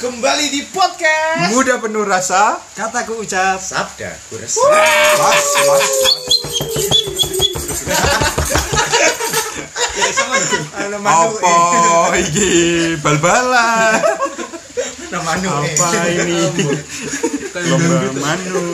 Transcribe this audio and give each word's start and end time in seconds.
Kembali 0.00 0.48
di 0.48 0.64
podcast. 0.72 1.52
Muda 1.52 1.76
penuh 1.76 2.08
rasa 2.08 2.56
Kataku 2.72 3.20
ucap. 3.20 3.60
Sabda 3.60 4.16
Kures 4.32 4.56
Mas, 4.56 5.46
mas, 5.68 5.92
Apa 11.04 12.16
iki? 12.16 12.52
Bal-balan. 13.04 14.00
Nama 15.12 15.32
nu 15.42 15.48
Apa 15.52 15.88
ini? 16.08 16.40
Lomba 17.68 17.98
manu. 18.16 18.64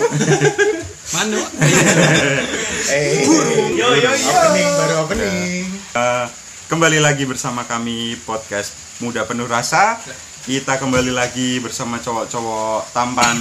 Manu. 1.11 1.41
Eh. 2.87 3.27
Yo 3.75 3.89
yo 3.99 4.11
yo. 4.15 4.31
Opening 4.31 4.71
baru 4.79 4.95
opening 5.03 5.67
Eh, 5.91 6.27
Kembali 6.67 7.03
lagi 7.03 7.27
bersama 7.27 7.67
kami 7.67 8.15
podcast 8.23 8.75
Muda 8.99 9.27
Penuh 9.27 9.47
Rasa 9.47 9.99
Kita 10.47 10.79
kembali 10.79 11.11
lagi 11.11 11.59
bersama 11.59 11.99
cowok-cowok 11.99 12.95
tampan 12.95 13.35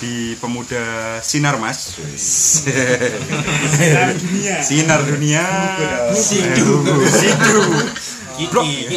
di 0.00 0.32
pemuda 0.40 1.20
Sinar 1.20 1.60
Mas. 1.60 1.92
Sinar 3.76 4.16
dunia. 4.16 4.56
Sinar 4.64 5.00
dunia. 5.04 5.44
Sidu. 6.16 6.88
Sidu 7.04 7.60
Kiki 8.40 8.96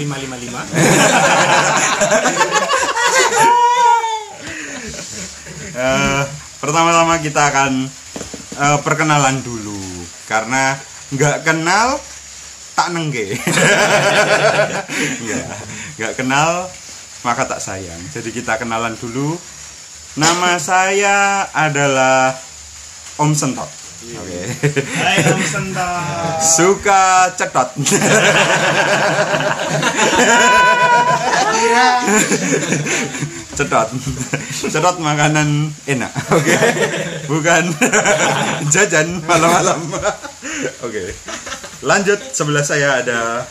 Lima 0.00 0.16
lima 0.16 0.36
lima. 0.40 0.64
Eh, 5.76 6.22
pertama-tama 6.56 7.20
kita 7.20 7.52
akan 7.52 7.84
eh, 8.64 8.78
perkenalan 8.80 9.44
dulu. 9.44 10.08
Karena 10.24 10.72
nggak 11.12 11.44
kenal 11.44 12.00
tak 12.76 12.92
nengge 12.92 13.32
nggak 15.96 16.14
kenal 16.16 16.68
maka 17.24 17.42
tak 17.48 17.58
sayang. 17.58 17.98
Jadi 18.14 18.30
kita 18.30 18.60
kenalan 18.60 18.94
dulu. 18.94 19.34
Nama 20.16 20.56
saya 20.56 21.44
adalah 21.52 22.32
Om 23.20 23.32
Sentot. 23.36 23.68
Oke. 24.16 24.40
Hai 24.96 25.18
Om 25.34 25.42
Sentot. 25.42 26.38
Suka 26.40 27.32
cetot 27.34 27.68
cetot 33.56 33.88
cetot 34.70 34.96
makanan 35.00 35.72
enak. 35.88 36.12
Oke. 36.30 36.56
Bukan. 37.26 37.64
Jajan 38.70 39.24
malam-malam. 39.24 39.80
Oke. 40.84 41.16
Lanjut 41.82 42.20
sebelah 42.30 42.62
saya 42.62 43.02
ada 43.02 43.42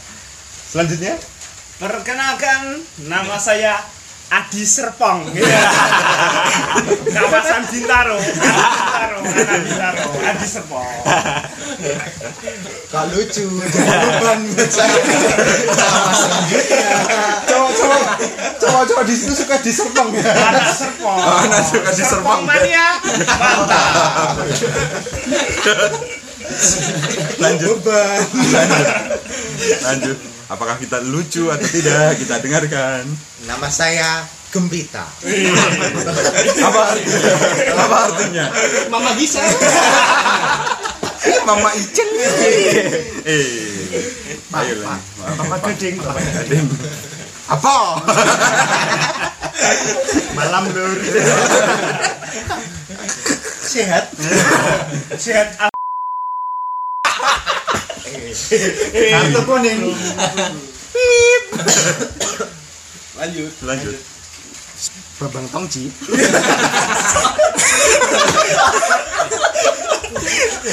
selanjutnya 0.72 1.20
Perkenalkan 1.76 2.80
Nama 3.12 3.36
saya 3.36 3.76
Adi 4.26 4.66
Serpong. 4.66 5.28
Iya. 5.38 5.70
Kawasan 7.14 7.64
Bintaro. 7.70 8.18
Adi 8.18 8.32
Bintaro 8.34 9.18
Anak 9.22 9.60
Bintaro. 9.62 10.04
Adi 10.18 10.48
Serpong. 10.50 10.88
Gak 12.90 13.06
lucu? 13.14 13.46
Beban 13.62 14.40
buat 14.56 14.72
saya. 14.72 14.98
Nama 15.68 16.12
selanjutnya 16.16 16.90
cowok-cowok 17.46 18.04
cowok-cowok 18.58 19.04
di 19.06 19.14
situ 19.14 19.34
suka 19.36 19.56
diserpong 19.62 20.10
ya? 20.16 20.26
Anak 20.26 20.74
Serpong. 20.74 21.20
Oh, 21.22 21.38
anak 21.46 21.62
suka 21.70 21.90
di 21.94 22.04
Serpong. 22.08 22.42
mania. 22.50 22.88
Mantap. 23.30 24.36
Lanjut. 27.38 27.78
Beban. 27.84 28.20
Lanjut 29.86 30.35
apakah 30.50 30.76
kita 30.78 31.02
lucu 31.02 31.50
atau 31.50 31.68
tidak 31.68 32.18
kita 32.22 32.42
dengarkan 32.42 33.04
Nama 33.46 33.68
saya 33.70 34.26
Gembita 34.54 35.04
apa 36.68 36.80
artinya 36.96 37.34
apa 37.76 37.98
artinya 38.08 38.46
Mama 38.88 39.12
bisa 39.20 39.44
Mama 41.46 41.70
Icen. 41.78 42.10
eh. 43.26 43.46
Ayo 44.50 44.76
lah. 44.82 44.98
Papa 45.38 45.58
Geding 45.70 46.02
Adem. 46.02 46.68
Apa? 47.46 48.02
Malam 50.34 50.64
lur 50.74 50.98
Sehat 53.62 54.10
Sehat 55.14 55.70
Kartu 59.12 59.42
kuning. 59.46 59.82
Lanjut. 63.20 63.54
Lanjut. 63.64 63.98
Babang 65.16 65.48
Tongji 65.48 65.88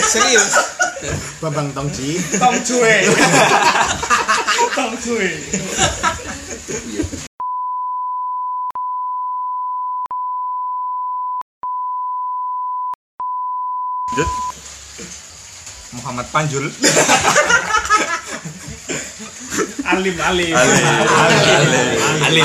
Serius? 0.03 0.51
Babang 1.39 1.71
Tongji 1.71 2.19
Tong 2.43 2.59
Cuy 2.67 3.07
Tong 4.75 4.95
Lanjut. 4.99 5.31
Muhammad 16.03 16.27
Panjul 16.35 16.67
Alim 19.93 20.17
Alim. 20.17 20.55
Alim 22.25 22.45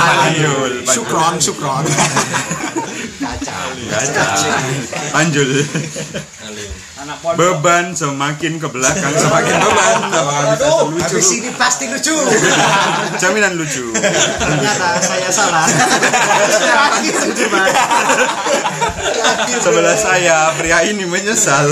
Gaca. 3.88 4.51
Panjul. 5.16 5.50
Anak 6.97 7.22
pondok 7.22 7.62
Beban 7.62 7.94
semakin 7.94 8.57
ke 8.57 8.68
belakang 8.73 9.13
semakin 9.13 9.56
beban. 9.62 9.95
Aduh 10.57 10.90
lucu? 10.91 11.06
Habis 11.06 11.29
ini 11.38 11.50
pasti 11.53 11.85
lucu 11.94 12.12
Jaminan 13.22 13.53
lucu. 13.53 13.94
Ternyata 13.94 14.97
saya 14.97 15.29
salah 15.29 15.69
Sebelah 19.62 19.95
saya 19.95 20.51
pria 20.57 20.81
ini 20.89 21.06
menyesal 21.06 21.69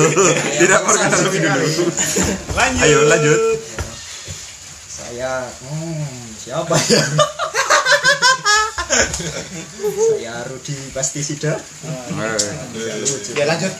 tidak 0.61 0.85
perkenalan 0.85 1.21
lebih 1.25 1.39
dulu. 1.41 1.67
Lanjut 2.53 2.85
Ayo 2.85 2.99
lanjut. 3.09 3.64
Saya 5.25 5.41
hmm, 5.41 6.37
Siapa 6.37 6.77
ya 6.85 7.01
Saya 10.13 10.45
Rudi 10.45 10.77
Pastisida 10.93 11.57
Ya 13.33 13.45
lanjut 13.49 13.73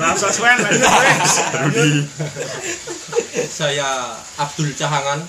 Langsung 0.00 0.32
Swen. 0.40 0.56
Rudi. 0.56 2.08
Saya 3.52 4.16
Abdul 4.40 4.72
Cahangan. 4.72 5.20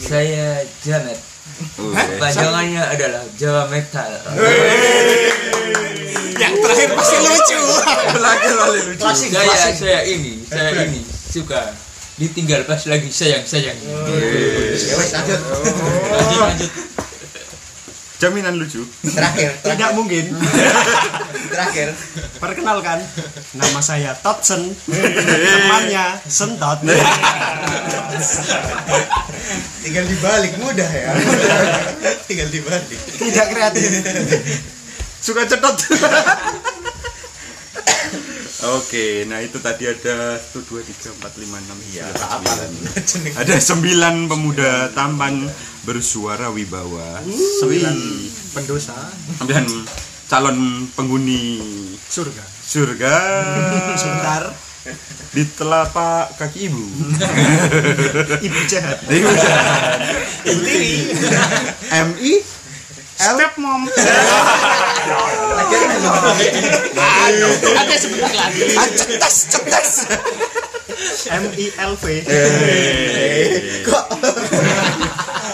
Saya 0.00 0.64
Janet. 0.80 1.20
Panjangannya 2.16 2.88
adalah 2.88 3.20
Jawa 3.36 3.68
Metal. 3.68 4.12
Yang 6.40 6.54
terakhir 6.56 6.88
pasti 6.96 7.16
lucu 7.20 7.60
Lagi 8.16 8.48
lagi 8.48 8.80
lucu. 8.96 9.04
Saya 9.12 9.76
saya 9.76 10.00
ini, 10.08 10.40
saya 10.48 10.88
ini 10.88 11.04
suka 11.34 11.83
ditinggal 12.14 12.62
pas 12.66 12.78
lagi 12.86 13.10
sayang-sayang. 13.10 13.78
Ya 13.78 14.94
wes 14.98 15.10
lanjut. 15.14 15.40
Lanjut 16.14 16.38
lanjut. 16.38 16.72
Jaminan 18.14 18.56
lucu. 18.56 18.80
Terakhir 19.04 19.58
Tidak 19.60 19.74
Terakhir 19.74 19.90
mungkin. 19.92 20.24
Terakhir. 21.52 21.92
Perkenalkan 22.38 23.02
Nama 23.58 23.80
saya 23.82 24.14
Totsen. 24.16 24.70
Temannya 24.86 26.22
Sentot. 26.24 26.78
Tinggal 29.82 30.04
dibalik 30.08 30.52
mudah 30.62 30.88
ya. 30.88 31.12
Tinggal 32.24 32.48
dibalik. 32.48 33.00
Tidak 33.18 33.46
kreatif. 33.50 33.90
Suka 35.26 35.44
cetot. 35.44 35.76
Oke, 38.64 39.28
nah 39.28 39.44
itu 39.44 39.60
tadi 39.60 39.84
ada 39.84 40.40
1, 40.40 40.56
2, 40.56 40.80
3, 40.80 41.12
4, 41.20 41.20
5, 41.20 41.52
6 41.68 41.92
Ya, 41.92 42.08
sembilan, 42.08 42.16
tak 42.16 42.28
apa 42.32 42.48
sembilan. 42.48 42.70
Jeneng. 43.04 43.34
Ada 43.36 43.54
sembilan 43.60 44.14
pemuda 44.24 44.70
tampan 44.96 45.34
bersuara 45.84 46.48
wibawa. 46.48 47.20
Wih, 47.28 48.32
Pendosa. 48.56 48.96
Sembilan 49.36 49.66
calon 50.24 50.58
penghuni 50.96 51.60
Surga. 52.08 52.44
surga. 52.64 53.14
Sebentar. 54.00 54.42
Di 55.34 55.44
telapak 55.44 56.40
kaki 56.40 56.58
ibu. 56.64 56.84
Ibu 58.48 58.60
jahat. 58.64 58.96
Ibu 59.04 59.28
Ibu 60.44 60.60
tiri. 60.64 60.92
M 61.92 62.08
I 62.16 62.32
L. 63.14 63.36
Step 63.38 63.54
mom 63.62 63.86
Ada 66.04 67.94
sebentar 67.96 68.32
lagi 68.36 68.60
cetas 68.96 69.36
cetas. 69.48 69.88
M 71.32 71.44
I 71.56 71.66
L 71.80 71.92
V 71.96 72.04
Eh. 72.28 73.82
Kok 73.88 74.06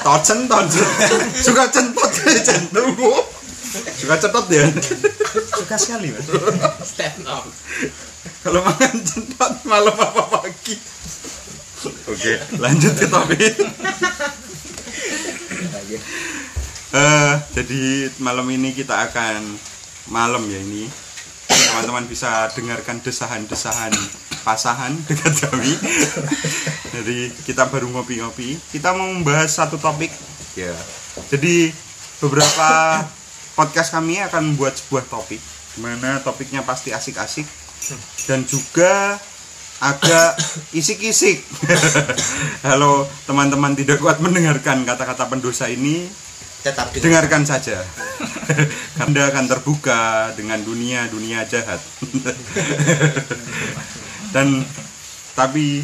Tocen, 0.01 0.49
tocen. 0.49 0.87
Suka 1.39 1.69
centot 1.69 2.11
ya 2.25 2.41
jantungmu. 2.41 3.21
Suka 4.01 4.17
cetot 4.17 4.47
ya. 4.51 4.65
Suka 5.55 5.77
sekali, 5.77 6.11
Mas. 6.11 6.27
stand 6.83 7.23
up 7.29 7.45
Kalau 8.41 8.65
makan 8.65 9.05
centot 9.05 9.53
malam 9.69 9.93
apa 9.93 10.25
pagi. 10.41 10.75
Oke, 12.09 12.41
lanjut 12.57 12.93
ke 12.97 13.07
topik. 13.07 13.55
Eh, 16.91 17.33
jadi 17.55 18.11
malam 18.19 18.51
ini 18.51 18.75
kita 18.75 19.07
akan 19.07 19.55
malam 20.09 20.47
ya 20.49 20.57
ini. 20.63 20.89
Teman-teman 21.51 22.07
bisa 22.09 22.49
dengarkan 22.57 23.03
desahan-desahan 23.05 23.93
pasahan 24.41 24.97
dekat 25.09 25.51
kami. 25.51 25.75
Jadi 26.95 27.35
kita 27.45 27.69
baru 27.69 27.91
ngopi-ngopi. 27.93 28.57
Kita 28.73 28.97
mau 28.97 29.11
membahas 29.11 29.53
satu 29.53 29.77
topik. 29.77 30.11
Ya. 30.57 30.73
Jadi 31.29 31.75
beberapa 32.23 33.03
podcast 33.55 33.93
kami 33.93 34.23
akan 34.25 34.55
membuat 34.55 34.81
sebuah 34.81 35.05
topik. 35.11 35.41
Di 35.77 35.79
mana 35.85 36.19
topiknya 36.25 36.65
pasti 36.65 36.91
asik-asik 36.91 37.47
dan 38.27 38.45
juga 38.45 39.19
agak 39.81 40.37
isik-isik. 40.77 41.41
Halo 42.69 43.09
teman-teman 43.25 43.73
tidak 43.73 43.97
kuat 43.97 44.21
mendengarkan 44.21 44.85
kata-kata 44.85 45.25
pendosa 45.33 45.73
ini, 45.73 46.05
Tetap 46.61 46.93
dengarkan 46.93 47.49
saja. 47.49 47.81
Anda 49.05 49.33
akan 49.33 49.49
terbuka 49.49 50.29
dengan 50.37 50.61
dunia-dunia 50.61 51.49
jahat. 51.49 51.81
Dan 54.35 54.61
tapi 55.33 55.81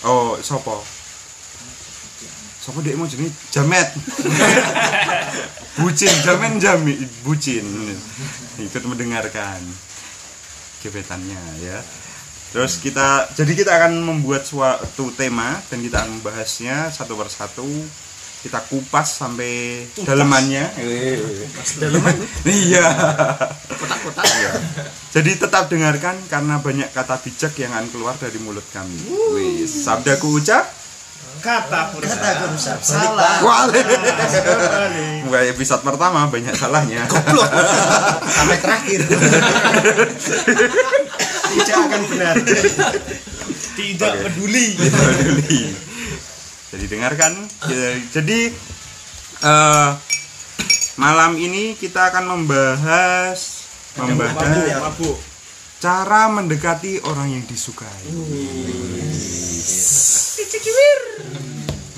Oh, 0.00 0.32
sopo? 0.40 0.80
Sopo 2.64 2.80
dia 2.80 2.96
mau 2.96 3.04
jenis 3.04 3.36
jamet. 3.52 3.84
bucin, 5.80 6.08
jamet 6.24 6.56
jami, 6.56 6.96
bucin. 7.20 7.68
Ikut 8.56 8.80
mendengarkan 8.88 9.60
gebetannya 10.80 11.36
ya. 11.60 11.84
Terus 12.50 12.82
kita 12.82 13.30
jadi 13.38 13.52
kita 13.54 13.70
akan 13.78 14.02
membuat 14.02 14.42
suatu 14.42 15.14
tema 15.14 15.54
dan 15.70 15.78
kita 15.78 16.02
akan 16.02 16.18
membahasnya 16.18 16.90
satu 16.90 17.14
persatu. 17.14 17.70
Kita 18.40 18.56
kupas 18.72 19.20
sampai 19.20 19.84
dalemannya. 20.00 20.72
Daleman 21.76 22.16
Iya. 22.48 22.88
kotak-kotak. 23.68 24.24
Jadi 25.12 25.36
tetap 25.36 25.68
dengarkan 25.68 26.16
karena 26.24 26.56
banyak 26.56 26.88
kata 26.88 27.20
bijak 27.20 27.52
yang 27.60 27.76
akan 27.76 27.92
keluar 27.92 28.16
dari 28.16 28.40
mulut 28.40 28.64
kami. 28.72 28.96
Wis, 29.36 29.84
sabdaku 29.84 30.40
ucap. 30.40 30.64
Kata 31.44 31.92
rusak. 31.92 32.80
Salah. 32.80 33.44
Wale. 33.44 33.76
Mulai 35.28 35.52
episode 35.52 35.84
pertama 35.84 36.24
banyak 36.32 36.56
salahnya. 36.56 37.04
Sampai 38.40 38.56
terakhir. 38.56 39.04
Tidak 41.50 41.76
akan 41.76 42.00
benar. 42.10 42.34
Tidak 43.74 44.12
peduli. 44.24 44.66
peduli. 44.78 45.60
Jadi 46.70 46.84
dengarkan. 46.86 47.32
Ya, 47.66 47.88
Jadi 48.14 48.40
eh, 49.42 49.90
malam 50.96 51.34
ini 51.34 51.74
kita 51.74 52.14
akan 52.14 52.24
membahas 52.38 53.66
membahas 53.98 54.78
Mabuk. 54.78 55.16
cara 55.82 56.30
mendekati 56.30 57.02
orang 57.02 57.34
yang 57.34 57.42
disukai. 57.48 58.06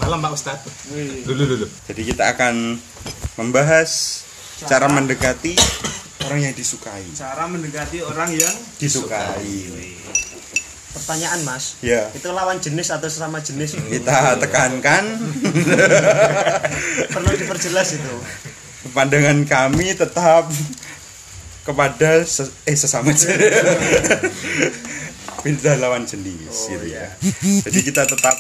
Malam 0.02 0.18
Pak 0.18 0.32
Ustadz. 0.34 0.66
dulu 1.22 1.42
dulu 1.46 1.66
Jadi 1.86 2.02
kita 2.02 2.34
akan 2.34 2.74
membahas 3.38 4.22
cara 4.64 4.86
mendekati 4.86 5.52
orang 6.22 6.40
yang 6.40 6.54
disukai. 6.54 7.04
Cara 7.12 7.44
mendekati 7.44 7.98
orang 8.00 8.30
yang 8.30 8.54
Disukai. 8.76 9.68
Pertanyaan 10.92 11.40
Mas. 11.42 11.80
Ya. 11.80 12.12
Itu 12.12 12.30
lawan 12.30 12.58
jenis 12.58 12.90
atau 12.90 13.08
sesama 13.08 13.40
jenis? 13.40 13.74
Kita 13.74 14.36
tekankan 14.36 15.16
Perlu 17.14 17.30
diperjelas 17.34 17.88
itu. 17.92 18.14
pandangan 18.90 19.40
kami 19.42 19.94
tetap 19.94 20.50
kepada 21.62 22.20
ses- 22.22 22.52
eh 22.64 22.74
sesama 22.74 23.08
jenis. 23.10 23.54
Beda 25.40 25.74
lawan 25.76 26.04
jenis 26.04 26.54
gitu 26.68 26.86
ya. 26.86 27.08
Jadi 27.62 27.78
kita 27.82 28.04
tetap 28.04 28.36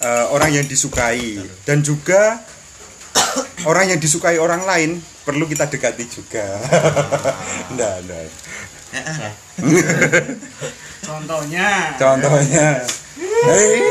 eh, 0.00 0.26
orang 0.30 0.50
yang 0.52 0.64
disukai 0.64 1.36
dan 1.62 1.82
juga 1.82 2.40
orang 3.64 3.92
yang 3.92 4.00
disukai 4.00 4.38
orang 4.38 4.62
lain 4.62 4.90
perlu 5.28 5.44
kita 5.44 5.68
dekati 5.68 6.08
juga. 6.08 6.56
Nggak, 7.76 7.94
nggak. 8.08 8.24
contohnya. 11.08 11.68
Contohnya. 12.00 12.68
Hei. 13.44 13.84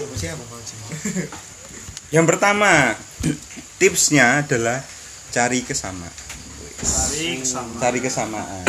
Sama 0.00 0.14
siapa 0.16 0.40
Pak 0.48 0.60
Yang 2.08 2.24
pertama, 2.32 2.96
tipsnya 3.76 4.40
adalah 4.40 4.80
cari 5.28 5.60
kesamaan. 5.60 6.14
Cari 7.76 8.00
kesamaan. 8.00 8.64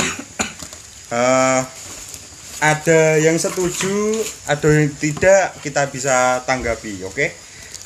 Eh, 1.16 1.62
ada 2.60 3.02
yang 3.24 3.40
setuju, 3.40 4.20
ada 4.44 4.68
yang 4.68 4.92
tidak, 5.00 5.56
kita 5.64 5.88
bisa 5.88 6.44
tanggapi, 6.44 7.08
oke? 7.08 7.32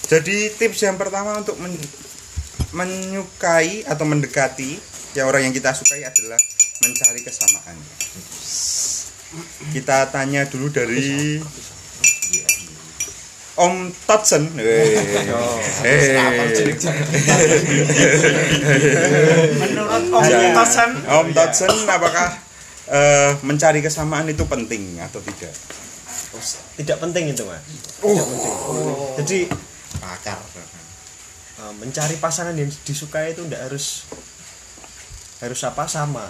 Jadi 0.09 0.57
tips 0.57 0.89
yang 0.89 0.97
pertama 0.97 1.37
untuk 1.37 1.53
men- 1.61 2.08
menyukai 2.71 3.85
atau 3.85 4.05
mendekati 4.05 4.77
ya 5.17 5.25
orang 5.25 5.49
yang 5.49 5.53
kita 5.55 5.73
sukai 5.73 6.05
adalah 6.05 6.37
mencari 6.85 7.21
kesamaan. 7.25 7.77
Kita 9.73 10.09
tanya 10.09 10.45
dulu 10.49 10.73
dari 10.73 11.37
Om 13.59 13.91
Totsen. 14.07 14.43
Hei. 14.55 16.15
Menurut 19.59 20.03
Om 20.15 20.23
Ya. 20.23 20.55
Tosan, 20.55 20.89
Om 21.03 21.27
Totsen, 21.35 21.73
apakah 21.83 22.39
eh, 22.87 23.35
mencari 23.43 23.83
kesamaan 23.83 24.31
itu 24.31 24.47
penting 24.47 25.03
atau 25.03 25.19
tidak? 25.19 25.51
Tidak 26.79 26.97
penting 27.03 27.35
itu 27.35 27.43
Mas. 27.43 27.59
Oh. 27.99 28.15
Tidak 28.15 28.55
penting. 28.63 29.03
Jadi 29.19 29.39
pakar 29.99 30.39
mencari 31.79 32.15
pasangan 32.17 32.55
yang 32.55 32.71
disukai 32.87 33.35
itu 33.35 33.43
tidak 33.47 33.71
harus 33.71 34.07
harus 35.43 35.61
apa 35.63 35.85
sama. 35.87 36.25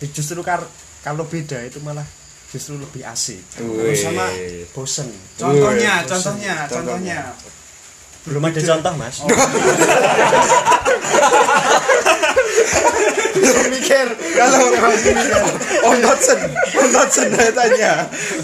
Justru 0.00 0.40
kar 0.40 0.64
kalau 1.04 1.26
beda 1.28 1.60
itu 1.64 1.78
malah 1.84 2.06
justru 2.50 2.76
lebih 2.78 3.06
asik. 3.06 3.40
Kalau 3.56 3.78
sama 3.94 4.26
bosen. 4.74 5.08
contohnya, 5.38 6.02
contohnya, 6.04 6.54
contohnya. 6.66 6.68
contohnya. 6.68 7.20
Belum 8.28 8.44
ada 8.44 8.60
contoh 8.60 8.92
Mas. 9.00 9.16
mikir 13.70 14.06
kalau 14.36 14.60
Om 15.80 15.96
Totsen, 16.02 16.40
Om 16.52 16.88
Totsen 16.92 17.28
saya 17.32 17.52
tanya, 17.54 17.92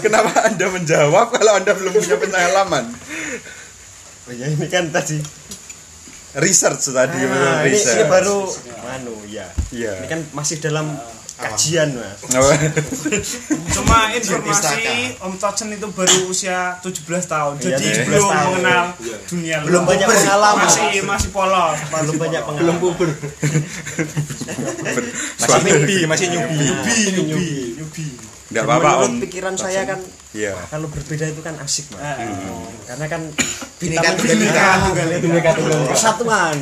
kenapa 0.01 0.47
Anda 0.47 0.65
menjawab 0.71 1.27
kalau 1.35 1.51
Anda 1.59 1.71
belum 1.75 1.93
punya 1.93 2.17
pengalaman? 2.17 2.85
Oh, 4.27 4.33
ya 4.33 4.47
ini 4.51 4.67
kan 4.67 4.91
tadi. 4.91 5.19
Research 6.37 6.83
tadi, 6.87 7.17
Ah, 7.19 7.65
ini, 7.65 7.73
research. 7.73 7.97
ini 7.97 8.05
baru 8.05 8.45
anu 8.87 9.13
ya. 9.25 9.49
Iya. 9.69 9.93
Ini 9.97 10.07
kan 10.07 10.19
masih 10.31 10.57
dalam 10.57 10.93
kajian 11.35 11.93
Mas. 11.93 12.17
Cuma 13.75 14.09
informasi 14.09 14.81
Om 15.17 15.33
Tosen 15.35 15.69
itu 15.69 15.85
baru 15.91 16.17
usia 16.27 16.77
17 16.79 16.93
tahun. 17.25 17.53
Iya, 17.57 17.77
Jadi 17.77 17.85
17 18.01 18.07
belum 18.07 18.25
tahun. 18.27 18.53
mengenal 18.55 18.85
dunia 19.27 19.57
Belum 19.61 19.81
luar. 19.81 19.91
banyak 19.91 20.07
pengalaman. 20.07 20.61
Masih 20.63 21.01
masih 21.03 21.29
polos. 21.29 21.77
Belum 21.87 22.15
banyak 22.17 22.41
pengalaman. 22.43 22.77
puber 22.79 23.09
Masih 25.37 25.59
newbie 25.63 26.03
masih 26.05 26.25
newbie 26.27 26.57
Nyubi, 26.59 26.97
nyubi, 27.13 27.49
nyubi. 27.77 28.07
Enggak 28.47 28.63
apa-apa 28.63 28.89
Om. 29.03 29.19
pikiran 29.19 29.53
saya 29.53 29.83
kan 29.83 29.99
Iya. 30.31 30.55
kalau 30.67 30.87
berbeda 30.87 31.25
itu 31.25 31.41
kan 31.41 31.55
asik 31.59 31.91
Mas. 31.91 31.99
Eh, 31.99 32.31
Karena 32.85 33.05
kan 33.05 33.21
Bineka 33.77 33.99
kita 34.07 34.15
Tunggal 34.17 34.39
Ika. 34.39 34.69
Bineka 35.19 35.51
Tunggal 35.51 35.77
Ika. 35.77 35.89
persatuan. 35.89 36.55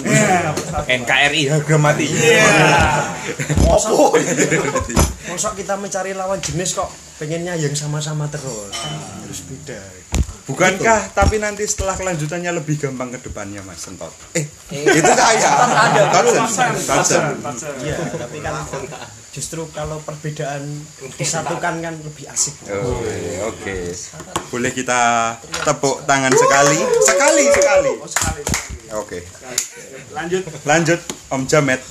NKRI 0.83 1.41
harga 1.47 1.75
mati 1.77 2.05
Iya. 2.07 2.45
Opo? 3.61 4.17
Mosok 5.29 5.53
kita 5.55 5.75
mencari 5.75 6.11
lawan 6.11 6.39
jenis 6.39 6.73
kok 6.73 6.89
pengennya 7.15 7.53
yang 7.53 7.73
sama-sama 7.73 8.25
terus. 8.27 8.73
Harus 9.21 9.39
beda. 9.45 9.79
Bukankah 10.45 11.09
tapi 11.17 11.41
nanti 11.41 11.65
setelah 11.65 11.97
kelanjutannya 11.97 12.53
lebih 12.53 12.77
gampang 12.77 13.09
ke 13.09 13.17
depannya 13.17 13.65
Mas 13.65 13.81
Sentot? 13.81 14.13
Eh, 14.37 14.45
itu 14.69 15.11
saya. 15.17 15.51
Pasan, 16.85 17.41
pasan. 17.41 17.73
Iya, 17.81 17.97
tapi 18.13 18.37
kan 18.45 18.53
justru 19.33 19.65
kalau 19.73 19.97
perbedaan 20.05 20.85
disatukan 21.17 21.81
kan 21.81 21.93
lebih 21.97 22.29
asik. 22.29 22.53
Oh, 22.69 23.01
Oke. 23.49 23.89
Boleh 24.53 24.69
kita 24.69 25.33
tepuk 25.65 26.05
tangan 26.05 26.31
sekali? 26.37 26.77
Sekali, 27.03 27.43
sekali. 27.49 27.91
Oh, 27.97 28.05
sekali. 28.05 28.41
Oke. 29.01 29.19
Lanjut. 30.13 30.45
Lanjut 30.61 30.99
Om 31.33 31.43
Jamet. 31.49 31.81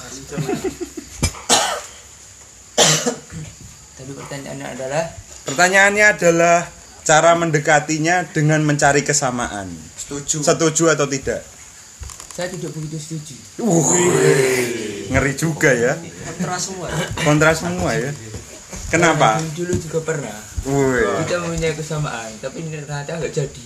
Tadi 3.99 4.13
pertanyaannya 4.15 4.67
adalah 4.79 5.05
Pertanyaannya 5.45 6.07
adalah 6.17 6.84
cara 7.05 7.37
mendekatinya 7.37 8.25
dengan 8.33 8.65
mencari 8.65 9.05
kesamaan. 9.05 9.69
Setuju. 10.01 10.41
Setuju 10.43 10.85
atau 10.91 11.07
tidak? 11.07 11.55
saya 12.35 12.51
tidak 12.51 12.75
begitu 12.75 12.99
setuju. 12.99 13.35
Ngeri 15.07 15.33
juga 15.39 15.71
ya. 15.71 15.95
Kontra 16.27 16.59
semua. 16.59 16.89
Kontra 17.23 17.53
semua 17.55 17.91
ya. 17.95 18.11
Kenapa? 18.91 19.39
Karena 19.39 19.55
Dulu 19.55 19.73
juga 19.79 19.99
pernah 20.03 20.37
Wih. 20.67 21.23
kita 21.29 21.45
mempunyai 21.45 21.75
kesamaan, 21.79 22.31
tapi 22.43 22.67
ternyata 22.67 23.23
nggak 23.23 23.31
jadi. 23.31 23.65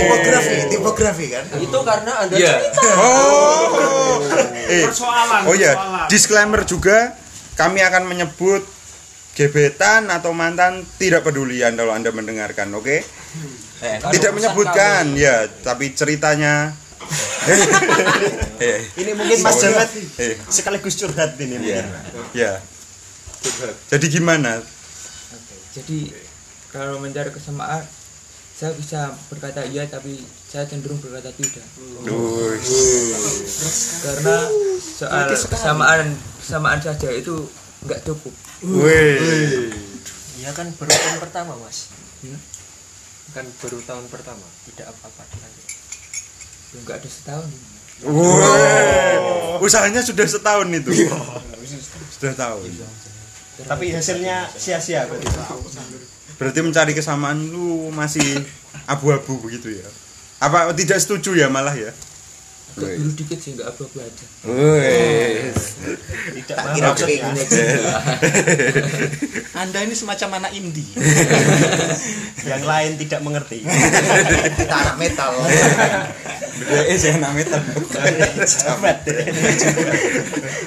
Tipografi, 0.00 0.56
tipografi 0.72 1.26
kan. 1.28 1.44
Itu 1.60 1.78
karena 1.84 2.12
Anda 2.24 2.34
Iya. 2.40 2.54
Oh. 2.96 4.24
Eh, 4.66 4.88
Persoalan. 4.88 5.42
oh 5.46 5.54
ya, 5.54 5.72
disclaimer 6.08 6.64
juga 6.64 7.14
kami 7.54 7.84
akan 7.84 8.02
menyebut 8.08 8.64
gebetan 9.36 10.08
atau 10.08 10.32
mantan 10.32 10.80
tidak 10.96 11.28
pedulian 11.28 11.76
kalau 11.76 11.92
Anda 11.92 12.08
mendengarkan, 12.08 12.72
oke? 12.72 13.04
Eh, 13.84 13.96
kalau 14.00 14.12
Tidak 14.16 14.32
menyebutkan 14.32 15.12
ya, 15.12 15.44
tapi 15.60 15.92
ceritanya 15.92 16.72
eh, 18.64 18.80
Ini 18.96 19.12
mungkin 19.12 19.38
Mas 19.44 19.60
Jamet 19.60 19.90
eh, 20.16 20.40
sekaligus 20.48 20.96
curhat 20.96 21.36
ini. 21.36 21.60
ya, 21.60 21.84
ya. 22.32 22.52
Jadi 23.92 24.06
gimana? 24.08 24.58
Jadi 25.76 26.10
kalau 26.72 26.98
mencari 26.98 27.28
kesamaan, 27.30 27.84
saya 28.56 28.72
bisa 28.72 29.12
berkata 29.28 29.68
iya, 29.68 29.84
tapi 29.84 30.24
saya 30.48 30.64
cenderung 30.64 30.96
berkata 30.98 31.28
tidak. 31.36 31.62
Duh, 32.08 32.56
Karena 34.00 34.36
soal 34.80 35.28
kesamaan 35.36 36.16
kesamaan 36.40 36.80
saja 36.80 37.12
itu 37.12 37.44
nggak 37.86 38.02
cukup. 38.02 38.34
wih. 38.66 39.70
Iya 40.42 40.50
kan 40.52 40.66
baru 40.74 40.90
tahun 40.90 41.18
pertama 41.22 41.52
mas. 41.62 41.88
Hmm? 42.26 42.38
Kan 43.32 43.46
baru 43.62 43.78
tahun 43.86 44.04
pertama. 44.10 44.46
Tidak 44.66 44.86
apa-apa. 44.90 45.22
Ya, 45.24 45.48
nggak 46.82 46.96
ada 46.98 47.08
setahun. 47.08 47.50
Wih. 48.04 49.62
Usahanya 49.62 50.02
sudah 50.02 50.26
setahun 50.26 50.68
itu. 50.68 50.90
Sudah 52.18 52.34
tahun. 52.34 52.70
Tapi 53.64 53.94
hasilnya 53.94 54.52
sia-sia 54.52 55.08
berarti. 55.08 55.26
Berarti 56.36 56.60
mencari 56.60 56.92
kesamaan 56.92 57.40
lu 57.48 57.88
masih 57.88 58.44
abu-abu 58.84 59.40
begitu 59.40 59.72
ya? 59.72 59.88
Apa 60.36 60.68
tidak 60.76 61.00
setuju 61.00 61.32
ya 61.32 61.48
malah 61.48 61.72
ya? 61.72 61.88
Agak 62.76 62.92
dulu 63.00 63.12
dikit 63.16 63.38
sih 63.40 63.56
nggak 63.56 63.72
apa-apa 63.72 64.04
aja. 64.04 64.26
Tidak 66.28 66.56
kira 66.76 66.86
maksud 66.92 67.08
kering. 67.08 67.22
ya. 67.24 67.96
Anda 69.56 69.78
ini 69.80 69.96
semacam 69.96 70.44
anak 70.44 70.52
indie. 70.52 70.84
Yang 72.52 72.62
lain 72.68 72.90
tidak 73.00 73.20
mengerti. 73.24 73.64
Kita 74.60 74.76
anak 74.76 74.96
metal. 75.00 75.32
Beda 75.40 76.82
eh 76.84 76.96
saya 77.00 77.16
namanya 77.16 77.64
Jamet. 78.44 78.98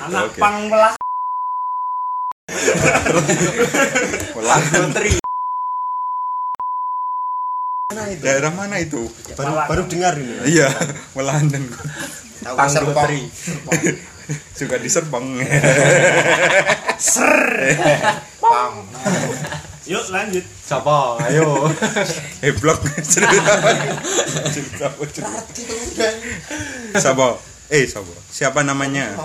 Anak 0.09 0.33
pang 0.33 0.65
melah. 0.65 0.97
Daerah 8.21 8.53
mana 8.53 8.77
itu? 8.77 9.09
Baru 9.33 9.57
baru 9.65 9.81
dengar 9.89 10.13
ini. 10.13 10.37
Iya, 10.45 10.69
Melandan. 11.17 11.65
Tahu 12.45 12.57
serpong. 12.69 13.17
Suka 14.53 14.77
di 14.77 14.85
Serpong. 14.85 15.41
Pang. 18.37 18.73
Yuk 19.89 20.05
lanjut. 20.13 20.45
Siapa? 20.45 21.17
Ayo. 21.33 21.65
Eh 22.45 22.53
blog 22.53 22.77
cerita. 23.01 23.57
Cerita 24.53 24.85
apa 24.93 25.03
cerita? 25.09 25.41
Sabo. 26.93 27.41
Eh 27.73 27.89
Sabo. 27.89 28.13
Siapa 28.29 28.61
namanya? 28.61 29.17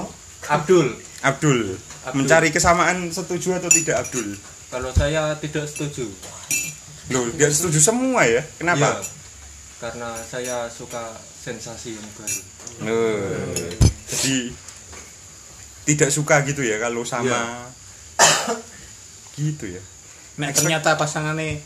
Abdul. 0.49 0.89
Abdul. 1.21 1.77
Mencari 2.17 2.49
kesamaan 2.49 3.13
setuju 3.13 3.61
atau 3.61 3.69
tidak 3.69 4.09
Abdul? 4.09 4.41
Kalau 4.73 4.89
saya 4.97 5.37
tidak 5.37 5.69
setuju. 5.69 6.09
Loh, 7.13 7.29
dia 7.37 7.49
setuju 7.53 7.81
semua 7.83 8.25
ya? 8.25 8.41
Kenapa? 8.57 8.81
Ya, 8.81 8.93
karena 9.81 10.17
saya 10.25 10.57
suka 10.73 11.13
sensasi 11.45 12.01
yang 12.01 12.09
baru. 12.17 12.41
Oh, 12.89 13.53
jadi 14.09 14.37
tidak 15.85 16.09
suka 16.09 16.41
gitu 16.49 16.65
ya 16.65 16.81
kalau 16.81 17.05
sama 17.05 17.69
gitu 19.37 19.69
ya. 19.69 19.83
Nek 20.41 20.57
ternyata 20.57 20.97
pasangannya 20.97 21.61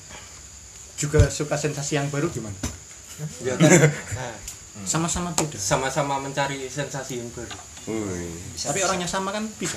juga 0.99 1.31
suka 1.31 1.55
sensasi 1.55 1.95
yang 1.97 2.11
baru 2.11 2.27
gimana? 2.29 2.57
Ya 3.47 3.55
kan 3.55 3.71
Sama-sama 4.87 5.35
beda. 5.35 5.59
sama-sama 5.59 6.23
mencari 6.23 6.71
sensasi 6.71 7.19
yang 7.19 7.31
baru. 7.35 7.51
Wih. 7.91 8.31
Tapi 8.63 8.79
orangnya 8.87 9.11
sama 9.11 9.35
kan 9.35 9.47
bisa. 9.59 9.75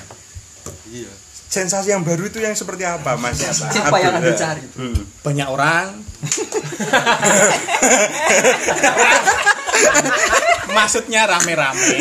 Iya. 0.89 1.10
Sensasi 1.51 1.91
yang 1.91 2.08
baru 2.08 2.31
itu 2.31 2.39
yang 2.39 2.55
seperti 2.55 2.88
apa, 2.88 3.20
Mas? 3.20 3.43
Siapa 3.43 3.91
yang 4.00 4.15
Abdul, 4.15 4.24
Anda 4.24 4.31
ya? 4.31 4.39
cari? 4.39 4.63
Hmm. 4.72 5.03
Banyak 5.20 5.48
orang. 5.51 6.00
Maksudnya 10.72 11.27
rame-rame 11.27 11.91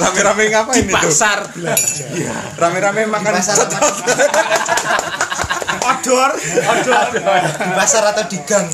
Rame-rame 0.00 0.48
ngapain 0.48 0.80
di 0.80 0.88
itu? 0.88 0.96
pasar 0.96 1.44
belanja. 1.52 2.08
Rame-rame 2.56 3.04
makan 3.04 3.36
Odor, 5.88 6.36
odor. 6.40 7.06
Di 7.52 7.70
pasar 7.76 8.02
atau 8.12 8.24
di 8.32 8.38
gang. 8.48 8.64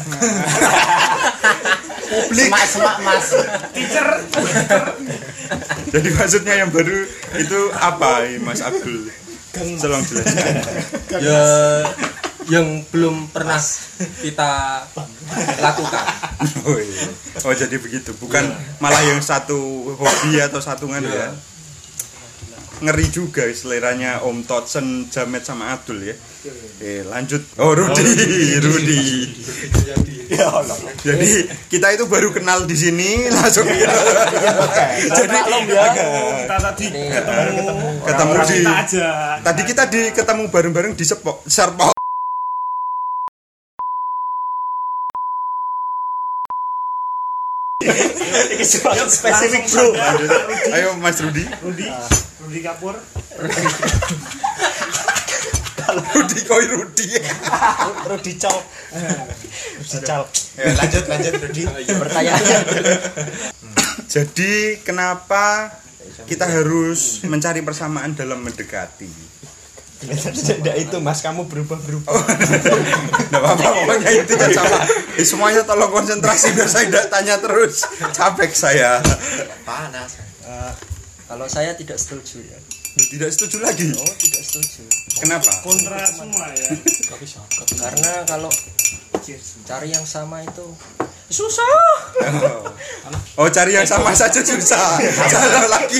Semak-semak 2.30 2.96
mas. 3.02 3.26
Teacher. 3.74 4.06
Jadi 5.90 6.08
maksudnya 6.14 6.54
yang 6.62 6.70
baru 6.70 6.94
itu 7.38 7.60
apa, 7.74 8.22
Mas 8.38 8.62
Abdul? 8.62 9.10
Tolong 9.54 10.02
jelaskan. 10.02 10.54
Ya 11.24 11.46
yang 12.48 12.84
belum 12.92 13.32
pernah 13.32 13.60
kita 14.20 14.50
lakukan. 15.60 16.04
Oh, 16.64 16.76
iya. 16.76 17.08
oh 17.44 17.54
jadi 17.56 17.76
begitu, 17.80 18.12
bukan 18.20 18.52
malah 18.80 19.00
yang 19.04 19.20
satu 19.24 19.56
hobi 19.96 20.40
atau 20.40 20.60
satungan 20.60 21.00
ya. 21.04 21.32
Ngeri 22.84 23.06
juga 23.08 23.48
seleranya 23.54 24.20
Om 24.26 24.44
Totsen, 24.44 25.08
Jamet 25.08 25.46
sama 25.46 25.72
Abdul 25.72 26.04
ya. 26.04 26.16
Oke, 26.16 27.06
lanjut. 27.08 27.40
Oh, 27.56 27.72
Rudi, 27.72 28.60
Rudi. 28.60 29.04
Jadi 31.04 31.30
kita 31.68 31.92
itu 31.92 32.04
baru 32.08 32.32
kenal 32.32 32.64
di 32.64 32.76
sini 32.76 33.28
langsung 33.28 33.68
Jadi 35.18 35.38
ya. 35.68 35.84
Kita 36.44 36.56
tadi 36.60 36.86
ketemu. 36.90 37.88
ketemu 38.04 38.32
di 38.32 38.56
kita 38.60 38.72
aja. 38.84 39.08
tadi 39.40 39.62
kita 39.64 39.82
di 39.90 40.00
ketemu 40.12 40.42
bareng-bareng 40.48 40.92
di. 40.96 41.92
Ini 47.84 48.64
soal 48.64 49.04
spesifik, 49.12 49.68
Bro. 49.68 49.92
Ayo 50.72 50.96
Mas 50.96 51.20
Rudi. 51.20 51.44
Rudi, 51.60 51.84
Rudi 52.40 52.60
Kapur. 52.64 52.96
Rudi 55.92 56.40
koi 56.48 56.66
Rudi. 56.68 57.08
Rudi 58.08 58.32
Cal. 58.40 58.58
Rudi 59.80 59.98
Cal. 60.04 60.22
Ya, 60.56 60.72
lanjut 60.78 61.04
lanjut 61.10 61.32
Rudi. 61.44 61.62
Pertanyaannya 61.88 62.58
Jadi 64.08 64.80
kenapa 64.86 65.74
kita 66.30 66.46
harus 66.46 67.24
mencari 67.26 67.60
persamaan 67.60 68.14
dalam 68.14 68.40
mendekati? 68.44 69.34
Tidak 70.04 70.76
itu 70.76 70.96
Mas, 71.00 71.24
kamu 71.24 71.48
berubah-berubah. 71.48 72.12
Nggak 73.32 73.40
apa-apa, 73.40 73.68
pokoknya 73.72 74.10
intinya 74.12 74.48
sama. 74.52 74.78
Eh, 75.16 75.24
semuanya 75.24 75.64
tolong 75.64 75.88
konsentrasi 75.88 76.52
biar 76.52 76.68
saya 76.68 76.92
tidak 76.92 77.08
tanya 77.08 77.40
terus. 77.40 77.88
Capek 78.12 78.52
saya. 78.52 79.00
Panas. 79.64 80.20
eh, 80.44 80.72
kalau 81.24 81.48
saya 81.48 81.72
tidak 81.72 81.96
setuju 81.96 82.44
ya. 82.44 82.58
Tidak 82.94 83.26
setuju 83.26 83.58
lagi. 83.58 83.90
Oh 83.90 84.14
tidak 84.14 84.42
setuju. 84.46 84.86
Kenapa? 85.18 85.50
Kontra 85.66 85.98
semua 86.06 86.46
ya. 86.54 86.78
Karena 87.74 88.22
kalau 88.22 88.46
cari 89.66 89.90
yang 89.90 90.06
sama 90.06 90.46
itu 90.46 90.62
Oh, 93.34 93.50
cari 93.50 93.74
yang 93.74 93.82
sama 93.82 94.14
saja 94.14 94.46
susah. 94.46 95.02
Salah 95.32 95.66
lagi. 95.66 95.98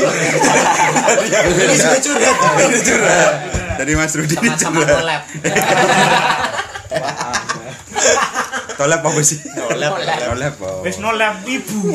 Ini 2.63 2.79
curhat. 2.79 3.33
Jadi 3.75 3.91
Mas 3.99 4.15
Rudi 4.15 4.39
ini 4.39 4.55
sama 4.55 4.87
Tolep 8.75 9.01
apa 9.03 9.21
sih? 9.23 9.39
Tolep. 9.43 9.93
Tolep. 10.03 10.55
oh. 10.63 10.83
Wis 10.83 10.99
no 10.99 11.11
lab 11.15 11.43
ibu. 11.47 11.95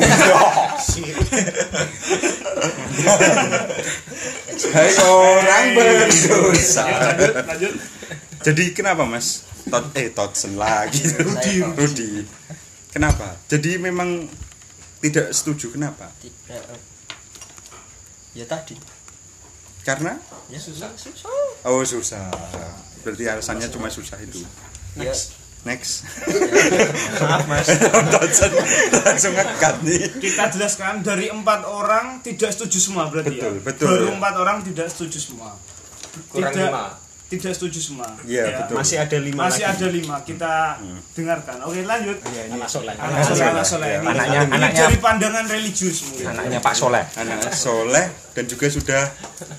Hai 4.70 4.92
orang 5.00 5.66
berdosa. 5.72 6.84
lanjut, 6.84 7.32
lanjut. 7.48 7.74
Jadi 8.40 8.64
kenapa 8.76 9.04
Mas? 9.08 9.44
Tot 9.68 9.92
eh 9.96 10.08
Totsen 10.12 10.56
lagi 10.56 11.04
Rudi. 11.20 11.60
Rudi. 11.60 12.10
Kenapa? 12.90 13.36
Jadi 13.46 13.76
memang 13.76 14.26
tidak 15.00 15.32
setuju 15.32 15.72
kenapa? 15.72 16.12
tidak 16.20 16.64
ya 18.30 18.46
tadi 18.46 18.78
Karena 19.82 20.14
ya 20.52 20.60
susah 20.60 20.92
susah 20.94 21.26
oh 21.66 21.82
susah. 21.82 22.28
Berarti 23.00 23.24
alasannya 23.26 23.72
cuma 23.72 23.88
susah 23.88 24.20
itu. 24.20 24.44
ya 25.00 25.10
Next. 25.62 26.08
maaf 27.20 27.44
mas 27.44 27.68
Totsen 28.12 28.48
langsung 28.98 29.32
ngekat 29.32 29.74
nih. 29.82 30.08
Kita 30.16 30.48
jelaskan 30.48 31.00
dari 31.00 31.28
empat 31.28 31.62
orang 31.62 32.20
tidak 32.20 32.48
setuju 32.50 32.78
semua 32.78 33.06
berarti 33.06 33.36
Betul, 33.36 33.52
ya. 33.52 33.60
betul, 33.62 33.86
Baru 33.86 34.06
ya. 34.06 34.12
empat 34.14 34.34
orang 34.36 34.56
tidak 34.62 34.88
setuju 34.88 35.18
semua. 35.20 35.52
Kurang 36.26 36.48
tidak, 36.50 36.64
lima. 36.66 36.84
Tidak 37.28 37.52
setuju 37.52 37.78
semua. 37.78 38.08
Iya, 38.24 38.42
Ya. 38.42 38.56
betul. 38.58 38.74
masih 38.74 38.96
ada 38.98 39.16
lima 39.16 39.40
Masih 39.44 39.62
lagi 39.62 39.76
ada 39.76 39.86
lima. 39.88 40.16
Kita 40.20 40.52
dengarkan. 41.12 41.56
Oke 41.62 41.80
lanjut. 41.82 42.16
anak 42.24 42.66
soleh 42.66 42.94
Anak 42.96 43.22
soleh, 43.22 43.46
anak 43.46 43.66
soleh 43.68 43.90
ini. 43.92 44.06
Anaknya- 44.08 44.42
ini 44.42 44.56
anaknya- 44.56 44.82
dari 44.82 44.96
pandangan 44.98 45.44
religius 45.46 45.96
mungkin. 46.02 46.24
anaknya 46.26 46.58
Pak 46.58 46.74
Soleh 46.74 47.04
Anak 47.14 47.52
soleh 47.52 48.06
dan 48.32 48.44
juga 48.46 48.66
sudah 48.66 49.02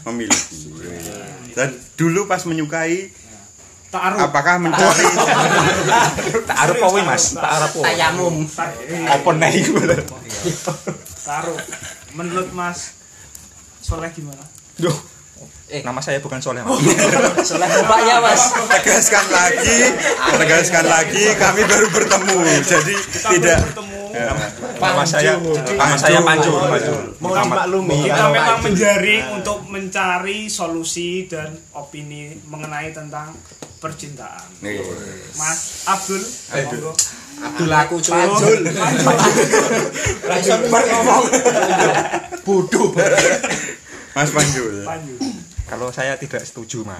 memiliki. 0.03 0.65
Dan 1.51 1.69
dulu 1.93 2.25
pas 2.25 2.41
menyukai 2.41 3.20
Ta'aruf. 3.91 4.19
apakah 4.23 4.55
mencari? 4.55 5.03
Tak 6.47 6.57
arep 6.63 6.75
apa 6.79 6.87
wih, 6.95 7.03
mas 7.03 7.23
tak 7.35 7.51
arep 7.59 7.71
apa 7.75 7.83
tayamum 7.83 8.35
open 9.11 9.35
nih 9.43 9.53
Ta'aruf. 11.27 11.59
Menurut 12.15 12.49
Mas 12.51 12.95
Soleh 13.83 14.11
gimana? 14.15 14.43
Duh, 14.79 14.95
nama 15.85 15.99
saya 16.03 16.19
bukan 16.19 16.39
Soleh 16.43 16.61
mas. 16.65 16.79
Soleh 17.49 17.67
bapaknya 17.67 18.19
mas. 18.19 18.51
Tegaskan 18.67 19.25
lagi. 19.31 19.77
Tegaskan 20.35 20.85
lagi 20.85 21.23
kami 21.39 21.61
baru 21.63 21.87
bertemu. 21.89 22.37
Jadi 22.63 22.95
Kita 22.95 23.29
tidak 23.31 23.59
bertemu. 23.71 23.99
nama 24.81 25.07
saya 25.07 25.39
nama 25.77 25.95
saya 25.95 26.19
Pancur 26.19 26.67
Pancur 26.67 26.99
mau 27.23 27.31
dimaklumi. 27.31 28.11
Kita 28.11 28.25
memang 28.27 28.59
menjaring 28.65 29.23
untuk 29.39 29.59
mencari 29.71 30.51
solusi 30.51 31.31
dan 31.31 31.55
opini 31.77 32.35
mengenai 32.49 32.91
tentang 32.91 33.31
percintaan. 33.81 34.61
Nih, 34.61 34.77
Mas 35.39 35.89
Abdul, 35.89 36.21
monggo. 36.53 36.91
Abdul 37.41 37.71
aku 37.73 37.95
cuy 37.97 38.21
Mas 44.11 44.29
Panjul 44.29 44.83
lanjut. 44.83 45.19
kalau 45.65 45.87
saya 45.89 46.15
tidak 46.15 46.43
setuju 46.43 46.83
mas 46.83 46.99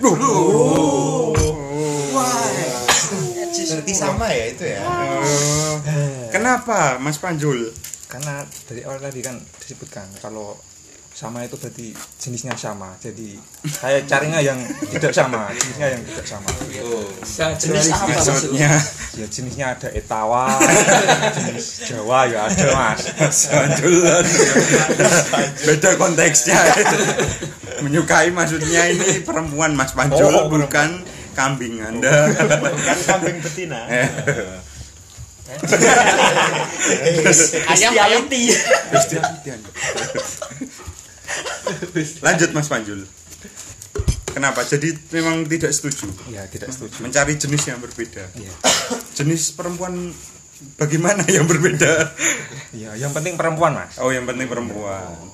Berarti 3.62 3.94
sama 3.96 4.28
ya 4.32 4.46
itu 4.48 4.64
ya. 4.68 4.82
kenapa 6.32 6.98
Mas 6.98 7.20
Panjul 7.20 7.72
karena 8.08 8.44
dari 8.68 8.84
awal 8.84 9.00
tadi 9.00 9.24
kan 9.24 9.40
disebutkan 9.60 10.08
kalau 10.20 10.56
sama 11.22 11.46
itu 11.46 11.54
berarti 11.54 11.94
jenisnya 12.18 12.58
sama. 12.58 12.98
Jadi 12.98 13.38
saya 13.70 14.02
carinya 14.10 14.42
yang 14.42 14.58
tidak 14.90 15.14
sama 15.14 15.54
jenisnya 15.54 15.88
yang 15.94 16.02
tidak 16.02 16.26
sama. 16.26 16.50
Jenis 17.62 17.94
apa 17.94 18.10
maksudnya? 18.10 18.74
ya 19.22 19.28
jenisnya 19.30 19.66
ada 19.78 19.94
etawa 19.94 20.58
jenis 21.38 21.86
Jawa 21.86 22.26
ya 22.26 22.50
ada 22.50 22.68
mas. 22.74 23.14
Panjul 23.54 24.02
beda 25.70 25.90
konteksnya. 26.02 26.58
Menyukai 27.86 28.34
maksudnya 28.34 28.90
ini 28.90 29.22
perempuan 29.22 29.78
Mas 29.78 29.94
Panjul 29.94 30.26
Oh, 30.26 30.50
bukan 30.50 31.06
kambing 31.38 31.86
Anda. 31.86 32.34
Kan 32.34 32.98
kambing 33.06 33.46
betina. 33.46 33.86
Ayam 37.70 37.94
ayam 37.94 38.24
lanjut 42.26 42.50
Mas 42.54 42.68
Panjul. 42.68 43.06
Kenapa? 44.32 44.64
Jadi 44.64 44.96
memang 45.12 45.44
tidak 45.44 45.76
setuju. 45.76 46.08
Ya 46.32 46.48
tidak 46.48 46.72
setuju. 46.72 47.04
Mencari 47.04 47.36
jenis 47.36 47.64
yang 47.68 47.80
berbeda. 47.84 48.24
Iya. 48.40 48.54
jenis 49.20 49.52
perempuan 49.54 50.16
bagaimana 50.80 51.28
yang 51.28 51.46
berbeda? 51.46 52.16
Ya 52.72 52.96
yang 52.96 53.12
penting 53.12 53.36
perempuan 53.36 53.76
mas. 53.76 54.00
Oh 54.00 54.10
yang 54.10 54.24
penting 54.24 54.48
perempuan. 54.48 55.31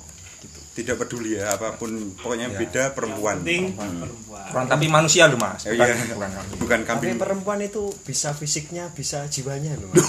Tidak 0.78 0.96
peduli 1.00 1.34
ya 1.34 1.50
apa 1.52 1.74
pun 1.74 1.90
pokoknya 2.16 2.48
Iya. 2.48 2.58
beda 2.60 2.84
perempuan 2.92 3.42
Penting 3.42 3.74
Hmm. 3.74 4.06
perempuan. 4.06 4.46
Perempuan 4.48 4.66
tapi 4.70 4.86
manusia 4.88 5.24
loh 5.26 5.36
mas 5.36 5.60
Oh, 5.60 5.74
bukan, 5.74 5.88
iya. 5.88 5.96
bukan 6.08 6.30
kambing. 6.32 6.58
bukan 6.58 6.80
tapi 6.80 6.88
kambing 6.88 7.18
perempuan 7.18 7.60
itu 7.60 7.84
bisa 8.00 8.30
fisiknya 8.32 8.86
bisa 8.90 9.26
jiwanya 9.26 9.74
loh 9.76 9.90
mas. 9.90 10.06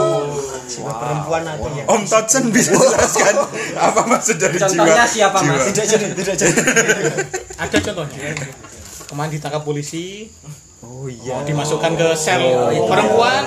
jiwa 0.70 0.92
perempuan 0.94 1.42
atau 1.44 1.68
yang 1.68 1.86
Om 1.86 2.02
Totsen 2.04 2.44
bisa 2.48 2.70
jelaskan 2.72 3.34
apa 3.76 4.00
maksud 4.04 4.36
dari 4.36 4.56
jiwa 4.56 4.70
Contohnya 4.70 5.04
siapa, 5.04 5.38
Mas? 5.38 5.50
jiwa? 5.50 5.66
tidak 5.68 5.84
jadi 5.88 6.06
tidak 6.14 6.34
jadi 6.36 6.54
ada 7.64 7.76
contohnya 7.82 8.30
kemarin 9.04 9.30
ditangkap 9.30 9.62
polisi 9.62 10.30
oh 10.80 11.06
iya 11.06 11.42
dimasukkan 11.42 11.92
ke 11.92 12.08
sel 12.14 12.40
perempuan 12.86 13.42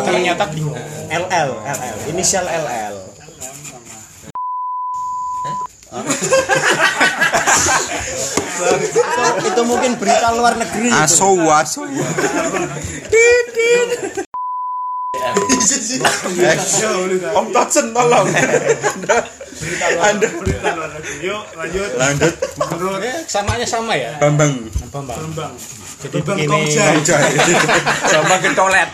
ternyata 0.00 0.46
bingung 0.48 0.76
LL 1.08 1.50
LL 1.58 1.96
inisial 2.08 2.44
LL 2.44 2.94
itu, 8.58 9.00
itu 9.46 9.62
mungkin 9.64 9.94
berita 9.98 10.34
luar 10.34 10.58
negeri 10.58 10.90
itu. 10.90 10.98
aso 10.98 11.28
aso 11.50 11.82
Om 17.34 17.46
Totsen 17.52 17.92
tolong. 17.92 18.28
Anda. 20.00 20.28
Berita 20.40 20.68
luar 20.72 20.90
negeri. 20.96 21.28
Yuk 21.28 21.42
lanjut. 21.58 21.90
lanjut 21.98 22.34
Menurut 22.56 23.02
samanya 23.28 23.66
sama 23.66 23.92
ya? 23.98 24.16
Bambang. 24.22 24.70
Bambang. 24.88 25.18
Bambang. 25.18 25.52
jadi 25.98 26.22
Bambang 26.22 26.62
begini. 26.62 27.02
Sama 28.06 28.38
ke 28.38 28.54
toilet 28.54 28.88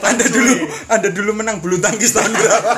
Anda 0.00 0.24
dulu 0.24 0.54
Anda 0.88 1.08
dulu 1.12 1.30
menang 1.36 1.60
bulu 1.60 1.76
tangkis 1.78 2.16
tahun 2.16 2.32
berapa. 2.32 2.72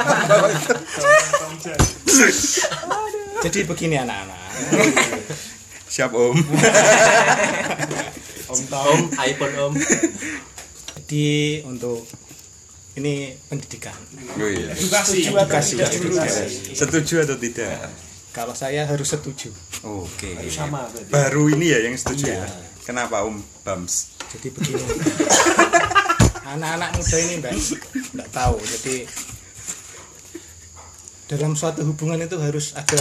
jadi 3.43 3.59
begini 3.67 3.99
anak-anak. 3.99 4.41
Siap 5.91 6.15
Om. 6.15 6.37
Om, 8.73 9.01
iPhone 9.19 9.55
Om. 9.59 9.73
jadi 10.97 11.27
untuk 11.67 12.07
ini 12.97 13.33
pendidikan. 13.49 13.97
Oh 14.37 14.49
iya. 14.49 14.73
Edukasi. 14.77 15.29
edukasi. 15.29 15.81
setuju. 16.77 17.25
Atau 17.25 17.37
tidak? 17.41 17.91
Kalau 18.33 18.57
saya 18.57 18.89
harus 18.89 19.13
setuju. 19.13 19.53
Oke. 19.85 20.37
Sama 20.49 20.89
berarti. 20.89 21.13
baru 21.13 21.53
ini 21.53 21.67
ya 21.73 21.79
yang 21.85 21.97
setuju 21.97 22.33
ya? 22.33 22.45
Kenapa 22.85 23.25
Om 23.29 23.41
Bams? 23.65 24.17
Jadi 24.33 24.49
begini. 24.53 24.85
Anak-anak 26.53 26.91
muda 27.01 27.17
ini 27.17 27.35
mbak 27.41 27.53
nggak 28.17 28.29
tahu. 28.33 28.57
Jadi 28.61 28.97
dalam 31.33 31.57
suatu 31.57 31.81
hubungan 31.89 32.21
itu 32.21 32.37
harus 32.37 32.77
ada 32.77 33.01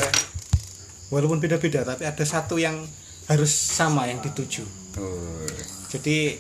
walaupun 1.12 1.44
beda-beda 1.44 1.84
tapi 1.84 2.08
ada 2.08 2.24
satu 2.24 2.58
yang 2.58 2.88
harus 3.28 3.52
sama 3.52 4.08
yang 4.10 4.24
dituju. 4.24 4.66
Oh. 5.00 5.48
jadi 5.88 6.36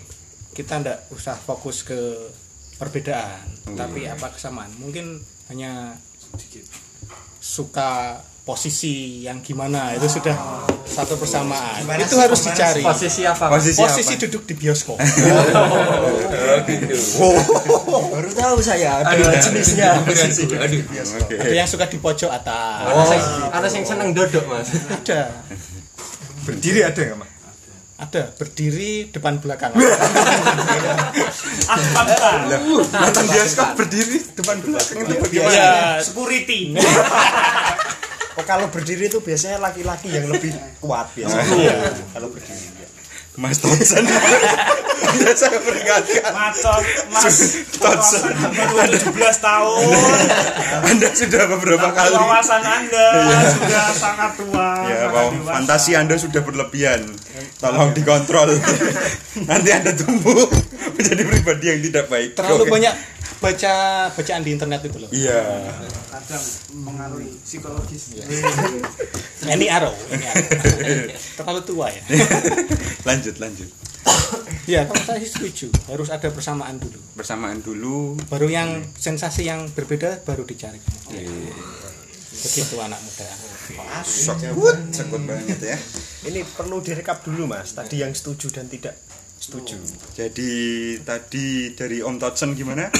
kita 0.51 0.83
ndak 0.83 1.07
usah 1.15 1.39
fokus 1.39 1.87
ke 1.87 1.95
perbedaan 2.81 3.45
tapi 3.77 4.09
apa 4.09 4.33
kesamaan. 4.33 4.71
Mungkin 4.81 5.21
hanya 5.53 5.95
suka 7.37 8.19
posisi 8.41 9.21
yang 9.21 9.45
gimana 9.45 9.93
itu 9.93 10.09
sudah 10.09 10.33
satu 10.81 11.13
persamaan. 11.15 11.85
Itu 12.01 12.17
harus 12.17 12.41
dicari. 12.41 12.81
Posisi 12.81 13.21
apa? 13.21 13.53
Posisi, 13.53 13.77
posisi 13.77 14.13
apa? 14.17 14.21
duduk 14.25 14.43
di 14.49 14.53
bioskop. 14.57 14.97
Baru 18.11 18.29
tahu 18.33 18.57
saya 18.59 19.05
ada 19.05 19.37
jenisnya. 19.37 20.01
Oke. 20.01 21.37
ada 21.37 21.53
yang 21.53 21.69
suka 21.69 21.85
di 21.85 22.01
pojok 22.01 22.33
atas. 22.33 22.81
Ada 22.89 23.03
sing 23.05 23.21
ada 23.53 23.67
sing 23.69 23.83
seneng 23.85 24.09
dodok, 24.17 24.43
Mas. 24.49 24.73
ada. 24.89 25.45
Berdiri 26.41 26.81
ada 26.81 26.97
nggak 26.97 27.17
mas? 27.21 27.29
Ada. 28.01 28.33
Berdiri 28.33 29.13
depan 29.13 29.37
belakang. 29.37 29.77
Nonton 32.89 33.25
bioskop 33.29 33.77
berdiri 33.77 34.17
depan 34.33 34.57
belakang. 34.65 35.05
Itu 35.05 35.13
bagaimana? 35.21 35.53
ya 35.53 36.01
security 36.01 36.73
Oh, 38.39 38.45
kalau 38.47 38.71
berdiri 38.71 39.11
itu 39.11 39.19
biasanya 39.19 39.59
laki-laki 39.59 40.07
yang 40.07 40.27
lebih 40.31 40.55
kuat 40.79 41.11
biasanya. 41.11 41.91
Kalau 42.15 42.31
berdiri. 42.31 42.80
Ya. 43.33 43.39
Mas 43.39 43.57
Totsen 43.57 44.03
Anda 45.01 45.31
saya 45.39 45.59
peringatkan. 45.59 46.31
Macot 46.31 46.83
mas 47.11 47.37
Totsen 47.73 48.31
baru 48.75 48.95
17 48.95 49.11
tahun. 49.39 49.83
Anda 50.83 51.09
sudah 51.11 51.43
beberapa 51.49 51.87
kali. 51.91 52.15
wawasan 52.15 52.61
anda 52.61 53.07
sudah 53.49 53.85
sangat 53.91 54.31
tua 54.35 54.67
Ya, 54.83 55.07
sangat 55.07 55.15
wow, 55.15 55.27
fantasi 55.47 55.91
Anda 55.95 56.15
sudah 56.15 56.41
berlebihan. 56.41 57.07
Tolong 57.57 57.91
dikontrol. 57.91 58.51
Nanti 59.47 59.69
Anda 59.71 59.91
tumbuh 59.95 60.47
menjadi 60.95 61.23
pribadi 61.23 61.65
yang 61.67 61.79
tidak 61.81 62.05
baik. 62.07 62.35
terlalu 62.35 62.63
Oke. 62.67 62.71
banyak 62.71 62.93
baca 63.41 63.73
bacaan 64.13 64.41
di 64.45 64.53
internet 64.53 64.85
itu 64.85 64.97
loh. 65.01 65.09
Iya. 65.09 65.41
kadang 66.13 66.45
mengaruhi 66.77 67.33
psikologis. 67.41 68.13
Ini 69.41 69.65
arrow 69.73 69.95
ini 70.13 70.25
arrow. 70.29 70.45
Terlalu 71.41 71.61
tua 71.65 71.89
ya. 71.89 72.03
Lanjut, 73.01 73.30
lanjut. 73.39 73.69
ya 74.73 74.87
kalau 74.87 75.03
saya 75.03 75.19
sih 75.21 75.29
setuju 75.29 75.67
harus 75.91 76.09
ada 76.09 76.31
persamaan 76.31 76.79
dulu 76.81 76.99
Bersamaan 77.13 77.59
dulu. 77.61 78.15
baru 78.31 78.47
yang 78.49 78.69
sensasi 78.95 79.45
yang 79.45 79.67
berbeda 79.71 80.23
baru 80.25 80.47
dicari 80.47 80.79
begitu 82.31 82.75
anak 82.81 82.97
muda 83.03 83.27
Sekut, 84.03 84.77
sekut 84.91 85.21
banget 85.23 85.59
ya. 85.61 85.77
Ini 86.27 86.43
perlu 86.43 86.83
direkap 86.83 87.23
dulu 87.23 87.47
Mas. 87.47 87.71
Tadi 87.71 88.03
yang 88.03 88.11
setuju 88.11 88.51
dan 88.51 88.67
tidak 88.67 88.97
setuju. 89.39 89.77
Jadi 90.13 90.49
tadi 91.01 91.71
dari 91.73 92.03
Om 92.03 92.19
Totsen 92.19 92.51
gimana? 92.53 92.91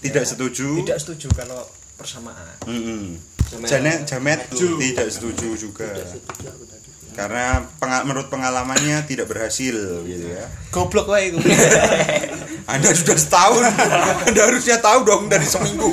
Tidak 0.00 0.24
setuju. 0.24 0.80
Tidak 0.82 0.98
setuju 0.98 1.28
kalau 1.36 1.60
persamaan. 1.94 2.56
Mm-mm. 2.64 3.20
Janet, 3.68 4.06
Jamet 4.08 4.48
tidak 4.54 5.08
setuju 5.12 5.48
juga. 5.58 5.90
Karena 7.20 7.62
penga- 7.76 8.02
menurut 8.02 8.26
pengalamannya 8.26 9.04
tidak 9.04 9.28
berhasil 9.28 9.76
gitu 10.02 10.24
ya. 10.24 10.48
goblok 10.72 11.04
wae 11.04 11.28
Anda 12.72 12.88
sudah 12.90 13.12
setahun. 13.12 13.60
Anda 14.24 14.40
harusnya 14.40 14.78
tahu 14.78 15.04
dong 15.04 15.26
dari 15.26 15.44
seminggu. 15.44 15.90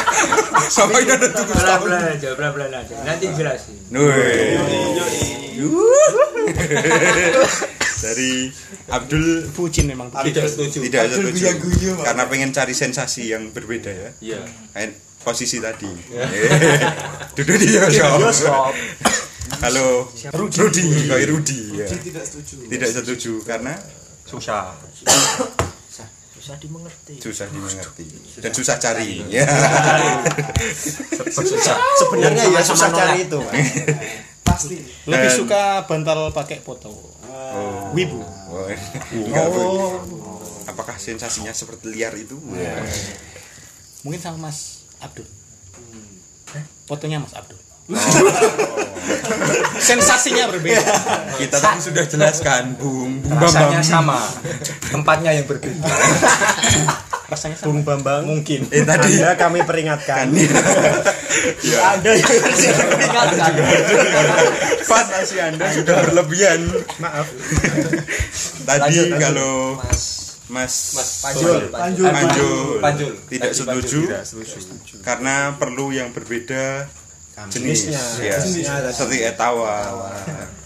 Sampai 0.72 1.04
Anda 1.04 1.28
tunggu 1.28 1.52
setahun. 1.52 1.88
Aja, 1.90 2.28
pelan-pelan 2.32 2.72
aja. 2.72 2.94
Nanti 3.02 3.28
dijelasin. 3.28 3.76
Wih. 3.92 4.56
Dari 8.04 8.52
Abdul 8.86 9.48
bucin 9.50 9.88
memang 9.88 10.12
Tidak 10.12 10.44
setuju. 10.44 10.84
tidak 10.84 11.08
setuju 11.08 11.96
karena 11.98 12.22
pengen 12.28 12.52
cari 12.52 12.72
sensasi 12.72 13.32
yang 13.32 13.48
berbeda 13.48 13.88
ya. 13.88 14.10
Iya. 14.20 14.38
Posisi 15.18 15.56
tadi. 15.56 15.88
Duduk 17.32 17.56
di 17.56 17.66
bioskop. 17.66 18.76
Kalau 19.64 20.04
Rudi, 20.36 21.08
kayak 21.08 21.28
Rudi 21.32 21.60
ya. 21.80 21.88
tidak 21.88 22.24
setuju. 22.28 22.68
Tidak 22.68 22.88
setuju 22.92 23.32
karena 23.48 23.72
Susah. 24.24 24.76
Susah. 26.36 26.56
Dimengerti. 26.60 27.16
susah 27.24 27.48
dimengerti. 27.48 28.04
Dan 28.44 28.52
susah 28.52 28.76
cari. 28.76 29.24
Ya. 29.32 29.48
Sebenarnya 31.96 32.44
ya 32.52 32.60
susah 32.60 32.92
cari 32.92 33.24
itu, 33.24 33.40
pasti. 34.48 34.76
Lebih 35.08 35.30
Dan- 35.32 35.38
suka 35.40 35.62
bantal 35.88 36.28
pakai 36.36 36.60
foto. 36.60 36.92
Wibu. 37.96 38.20
Oh, 38.20 39.48
Bu. 39.48 39.64
Apakah 40.68 41.00
sensasinya 41.00 41.56
seperti 41.56 41.88
liar 41.88 42.12
itu? 42.12 42.36
mungkin 44.04 44.20
sama 44.20 44.52
Mas 44.52 44.84
Abdul. 45.00 45.24
Fotonya 46.84 47.24
Mas 47.24 47.32
Abdul 47.32 47.63
sensasinya 49.78 50.48
berbeda 50.48 50.80
Kita 51.36 51.56
tadi 51.60 51.78
sudah 51.82 52.04
jelaskan, 52.06 52.72
Bung. 52.74 53.20
Bung 53.20 53.36
Rasanya 53.36 53.80
Bambang. 53.80 53.84
sama. 53.84 54.18
Tempatnya 54.88 55.30
yang 55.34 55.44
berbeda. 55.44 55.84
rasanya 57.24 57.56
sama 57.56 57.66
Bung 57.66 57.80
Bambang. 57.82 58.22
mungkin 58.24 58.64
Eh 58.68 58.84
tadi 58.84 59.18
Anda 59.18 59.36
kami 59.36 59.64
peringatkan. 59.64 60.32
ya, 61.60 61.78
Anda 61.92 62.10
yang 62.14 62.32
fantasi 64.82 65.36
Anda 65.40 65.66
sudah 65.68 65.94
berlebihan. 66.04 66.60
maaf. 66.96 67.26
Tadi 68.64 68.80
Lanjut, 68.80 69.08
kalau 69.18 69.76
Mas 70.46 70.72
Mas 70.92 71.08
Panjul. 71.20 71.68
Panjul. 71.68 72.06
Panjul 72.08 72.68
Panjul. 72.78 73.12
tidak 73.26 73.52
Tadi 73.52 73.60
setuju 73.60 74.00
karena 75.00 75.56
perlu 75.56 75.88
yang 75.88 76.12
berbeda 76.12 76.84
Jenisnya. 77.34 77.98
ya 78.22 78.38
seperti 78.94 79.26
etawa. 79.26 79.90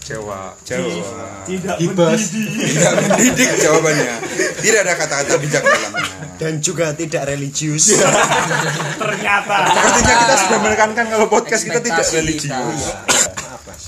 Jawa. 0.05 0.53
Jawa. 0.61 1.01
Tidak 1.49 1.77
Ibas. 1.81 2.21
tidak 2.33 2.93
mendidik 3.01 3.49
jawabannya. 3.57 4.15
Tidak 4.61 4.79
ada 4.85 4.93
kata-kata 4.93 5.33
bijak 5.41 5.65
dalamnya 5.65 6.05
Dan 6.37 6.61
juga 6.61 6.93
tidak 6.93 7.25
religius. 7.25 7.97
ternyata. 9.01 9.55
Sepertinya 9.65 10.13
kita 10.13 10.35
sudah 10.45 10.59
menekankan 10.61 11.05
kalau 11.09 11.25
podcast 11.25 11.65
kita 11.65 11.81
tidak 11.81 12.05
religius. 12.13 12.81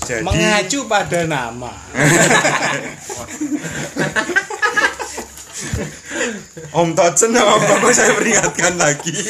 jadi 0.02 0.26
mengacu 0.26 0.82
pada 0.90 1.22
nama. 1.26 1.70
Om 6.72 6.96
Totsen 6.96 7.36
sama 7.36 7.60
Bambang 7.60 7.92
saya 7.92 8.16
peringatkan 8.16 8.80
lagi 8.80 9.12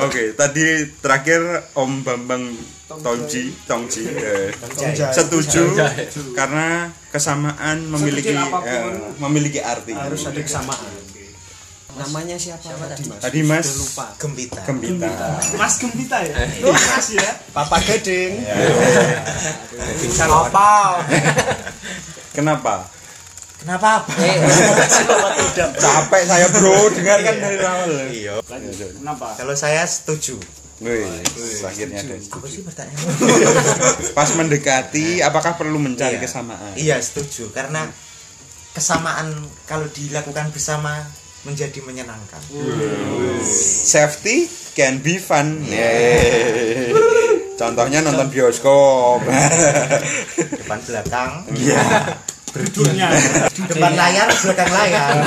Oke, 0.00 0.32
tadi 0.32 0.88
terakhir 1.00 1.40
Om 1.76 1.90
Bambang 2.00 2.44
Tongji, 2.90 3.54
Tongji 3.68 4.02
eh, 4.08 4.50
setuju 5.14 5.78
karena 6.34 6.90
kesamaan 7.12 7.86
memiliki 7.86 8.34
eh, 8.34 8.82
memiliki 9.20 9.60
arti. 9.62 9.92
Harus 9.94 10.26
ada 10.26 10.40
kesamaan. 10.40 11.10
Namanya 11.90 12.38
siapa? 12.38 12.70
Tadi, 12.70 13.02
Mas? 13.10 13.20
Tadi 13.20 13.40
Mas 13.44 13.68
Gembita. 14.16 14.62
Gembita. 14.62 15.10
Mas 15.58 15.74
Gembita 15.76 16.18
ya? 16.22 16.34
Oh, 16.64 16.72
Mas 16.72 17.06
ya. 17.12 17.30
Papa 17.50 17.76
Gading. 17.82 18.46
Kenapa? 22.30 22.86
Kenapa 23.60 24.00
apa? 24.00 24.12
Capek 25.76 26.22
saya 26.24 26.46
bro, 26.48 26.88
dengarkan 26.96 27.34
dari 27.36 27.58
awal. 27.60 27.92
Iya. 28.08 28.34
kenapa 28.96 29.36
Kalau 29.36 29.52
saya 29.52 29.84
setuju. 29.84 30.40
Wih, 30.80 31.04
akhirnya 31.60 32.00
ada. 32.00 32.16
Apa 32.16 32.46
sih 32.48 32.64
pertanyaan? 32.64 33.04
Pas 34.16 34.32
mendekati, 34.32 35.20
apakah 35.20 35.60
perlu 35.60 35.76
mencari 35.76 36.16
Iya. 36.16 36.24
kesamaan? 36.24 36.72
Iya 36.72 36.96
setuju 37.04 37.52
karena 37.52 37.84
kesamaan 38.72 39.28
kalau 39.68 39.84
dilakukan 39.92 40.48
bersama 40.48 41.04
menjadi 41.44 41.84
menyenangkan. 41.84 42.40
Safety 43.84 44.48
can 44.72 45.04
be 45.04 45.20
fun. 45.20 45.60
Contohnya 47.60 48.00
nonton 48.00 48.32
bioskop. 48.32 49.20
Depan 50.48 50.80
belakang, 50.80 51.44
Tidurnya 52.50 53.06
depan 53.70 53.92
layar, 53.94 54.26
belakang 54.26 54.70
layar. 54.74 55.22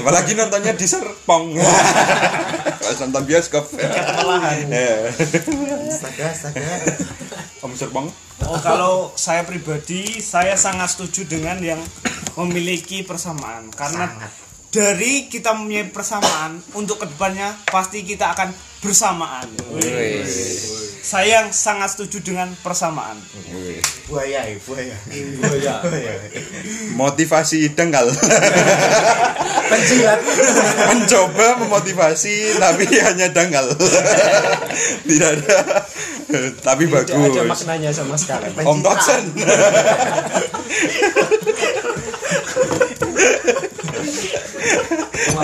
Apalagi 0.00 0.32
nontonnya 0.32 0.72
di 0.72 0.86
Serpong. 0.88 1.52
Pas 2.80 2.96
nonton 3.04 3.22
bioskop. 3.28 3.68
Ya. 3.76 5.12
Astaga, 5.92 6.24
astaga. 6.32 6.64
Om 7.60 7.72
Serpong. 7.76 8.08
Oh, 8.44 8.60
kalau 8.60 9.12
saya 9.16 9.44
pribadi, 9.44 10.20
saya 10.24 10.56
sangat 10.56 10.96
setuju 10.96 11.28
dengan 11.28 11.60
yang 11.60 11.80
memiliki 12.40 13.04
persamaan 13.04 13.70
karena 13.72 14.10
Sangat. 14.10 14.30
Dari 14.74 15.30
kita 15.30 15.54
mempunyai 15.54 15.86
persamaan 15.86 16.58
untuk 16.74 16.98
ke 16.98 17.06
depannya 17.06 17.54
pasti 17.70 18.02
kita 18.02 18.34
akan 18.34 18.50
bersamaan. 18.82 19.46
Saya 20.98 21.46
sangat 21.54 21.94
setuju 21.94 22.34
dengan 22.34 22.50
persamaan. 22.58 23.14
Buaya, 24.10 24.50
eh, 24.50 24.58
buaya. 24.66 24.98
Motivasi 26.98 27.70
dengkal. 27.70 28.10
Penjilat. 29.70 30.20
Mencoba 30.90 31.46
memotivasi 31.62 32.58
tapi 32.58 32.88
hanya 33.06 33.30
dangkal. 33.30 33.70
Tidak 35.06 35.30
ada. 35.38 35.56
Tapi 36.66 36.82
Tidak 36.90 37.14
ada 37.14 37.14
bagus. 37.14 37.62
maknanya 37.62 37.90
sama 37.94 38.18
sekali. 38.18 38.50
Om 38.58 38.80
Totsen. 38.82 39.22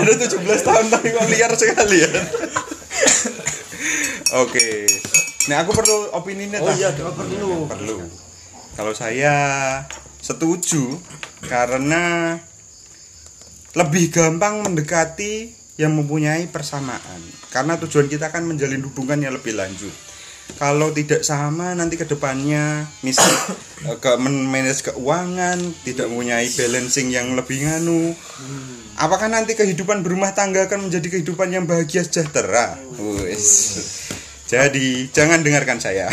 Ada 0.01 0.27
17 0.27 0.67
tahun 0.67 0.85
tapi 0.89 1.07
kok 1.13 1.27
liar 1.29 1.53
sekali 1.53 1.97
ya. 2.01 2.11
Oke. 4.43 4.87
Nah, 5.49 5.65
aku 5.65 5.71
perlu 5.75 6.13
opini 6.15 6.49
nih. 6.49 6.59
Oh 6.61 6.73
iya, 6.73 6.89
perlu. 6.93 7.67
perlu. 7.67 7.97
Kalau 8.77 8.93
saya 8.95 9.35
setuju 10.21 10.97
karena 11.45 12.37
lebih 13.73 14.13
gampang 14.13 14.61
mendekati 14.61 15.49
yang 15.81 15.97
mempunyai 15.97 16.45
persamaan 16.51 17.21
karena 17.49 17.79
tujuan 17.81 18.05
kita 18.05 18.29
kan 18.29 18.45
menjalin 18.45 18.85
hubungan 18.85 19.17
yang 19.17 19.33
lebih 19.33 19.57
lanjut 19.57 19.89
kalau 20.59 20.91
tidak 20.91 21.23
sama 21.23 21.73
nanti 21.73 21.95
ke 21.95 22.05
depannya 22.05 22.85
misal 23.01 23.25
ke 24.03 24.11
manage 24.21 24.91
keuangan 24.91 25.57
tidak 25.87 26.11
mempunyai 26.11 26.45
balancing 26.53 27.09
yang 27.09 27.33
lebih 27.33 27.65
nganu 27.65 28.13
apakah 28.97 29.27
nanti 29.27 29.55
kehidupan 29.55 30.03
berumah 30.03 30.33
tangga 30.33 30.67
akan 30.67 30.89
menjadi 30.89 31.07
kehidupan 31.19 31.51
yang 31.51 31.63
bahagia 31.63 32.03
sejahtera 32.03 32.75
Wes. 32.97 33.45
jadi 34.51 35.07
jangan 35.11 35.39
dengarkan 35.41 35.79
saya 35.79 36.11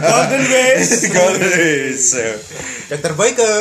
Golden 0.00 0.42
Ways. 0.48 0.88
Golden 1.16 1.44
Ways. 1.44 2.04
Dokter 2.88 3.12
Boyke. 3.12 3.52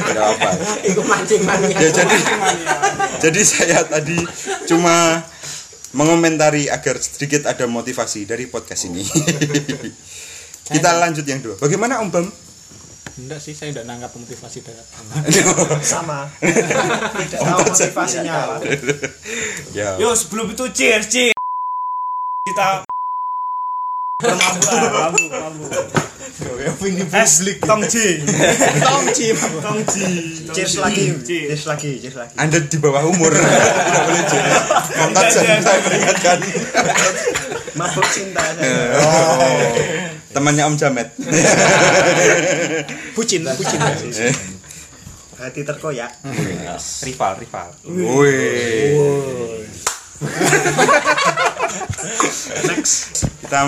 Tidak 0.00 0.24
apa 0.24 0.50
Iku 0.80 1.04
mancing 1.04 1.44
mancing. 1.44 1.76
ya 1.76 1.88
jadi 1.92 2.16
jadi 3.20 3.40
saya 3.44 3.78
tadi 3.84 4.16
cuma 4.64 5.20
mengomentari 5.92 6.72
agar 6.72 6.96
sedikit 7.00 7.44
ada 7.44 7.68
motivasi 7.68 8.24
dari 8.24 8.48
podcast 8.48 8.88
ini 8.88 9.04
kita 10.66 10.90
lanjut 10.96 11.24
yang 11.24 11.40
dua 11.44 11.56
bagaimana 11.56 12.00
Om 12.00 12.08
Bam 12.08 12.26
Enggak 13.16 13.40
sih, 13.40 13.56
saya 13.56 13.72
enggak 13.72 13.88
nanggap 13.88 14.12
motivasi 14.12 14.60
dari 14.60 14.76
sama. 15.96 16.28
Tidak 16.36 17.40
tahu 17.40 17.60
motivasinya 17.64 18.32
apa. 18.36 18.54
Ya. 19.72 19.96
Yo 19.96 20.12
sebelum 20.12 20.52
itu 20.52 20.68
cheers 20.76 21.08
cheers. 21.08 21.36
Kita 22.44 22.84
mabuk 24.20 25.32
mabuk. 25.32 25.72
Es 27.16 27.40
tong 27.64 27.82
ji. 27.88 28.20
Tom 28.84 29.04
Jim. 29.16 29.36
Tong 29.64 29.80
ji. 29.88 30.08
cheers 30.52 30.76
lagi 30.76 31.16
Cheers. 31.16 31.24
cheers 31.24 31.64
lagi 31.64 31.90
cheers 31.96 32.16
lagi. 32.20 32.34
Anda 32.36 32.60
di 32.60 32.76
bawah 32.76 33.00
umur. 33.08 33.32
Tidak 33.36 34.02
boleh 34.04 34.24
Maka 35.16 35.28
saya 35.32 35.56
saya 35.64 35.80
peringatkan 35.80 36.38
mabuk 37.80 38.06
cinta 38.12 38.44
saya 38.60 39.00
Oh, 39.00 40.15
temannya 40.36 40.68
Om 40.68 40.76
Jamet 40.76 41.08
Bucin, 43.16 43.48
bucin. 43.48 43.80
hati 45.40 45.60
terkoyak 45.64 46.12
rival 47.04 47.32
rival 47.40 47.68
Wih. 47.88 49.64
next 52.68 53.24
Kita 53.46 53.62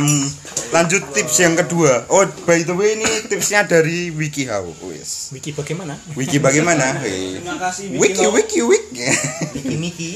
lanjut 0.75 1.07
tips 1.15 1.39
yang 1.39 1.55
kedua. 1.55 2.11
Oh, 2.11 2.27
by 2.43 2.67
the 2.67 2.75
way 2.75 2.99
ini 2.99 3.07
tipsnya 3.31 3.63
dari 3.63 4.11
WikiHow. 4.11 4.67
Wis. 4.91 5.31
Wiki 5.31 5.55
bagaimana? 5.55 5.95
Wiki 6.19 6.43
bagaimana? 6.43 6.99
Wih. 7.07 7.39
Terima 7.39 7.63
kasih 7.63 7.95
Wiki 7.95 8.27
wiki 8.27 8.61
wiki. 8.67 9.07
Miki 9.55 9.77
Miki. 9.79 10.11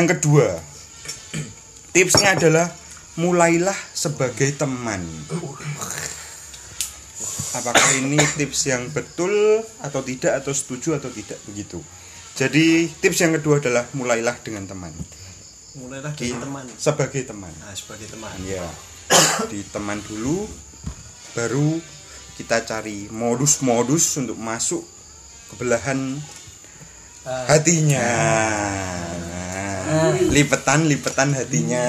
Yang 0.00 0.16
kedua, 0.16 0.56
tipsnya 1.92 2.40
adalah 2.40 2.72
mulailah 3.16 3.76
sebagai 3.92 4.56
teman. 4.56 5.04
Apakah 7.52 7.88
ini 8.00 8.16
tips 8.40 8.72
yang 8.72 8.88
betul 8.96 9.60
atau 9.84 10.00
tidak 10.00 10.40
atau 10.40 10.56
setuju 10.56 10.96
atau 10.96 11.12
tidak 11.12 11.36
begitu? 11.44 11.84
Jadi 12.32 12.88
tips 12.88 13.18
yang 13.20 13.36
kedua 13.36 13.60
adalah 13.60 13.84
mulailah 13.92 14.36
dengan 14.40 14.64
teman. 14.64 14.92
mulailah 15.72 16.12
dari 16.12 16.36
teman 16.36 16.68
Sebagai 16.76 17.24
teman. 17.24 17.48
nah 17.64 17.72
sebagai 17.72 18.04
teman 18.12 18.28
Ya, 18.44 18.68
di 19.48 19.64
teman 19.72 20.04
dulu, 20.04 20.44
baru 21.32 21.80
kita 22.36 22.64
cari 22.68 23.08
modus-modus 23.08 24.20
untuk 24.20 24.36
masuk 24.36 24.84
ke 25.52 25.54
belahan 25.60 26.16
hatinya. 27.24 28.08
Lipetan-lipetan 30.32 31.36
hatinya. 31.36 31.84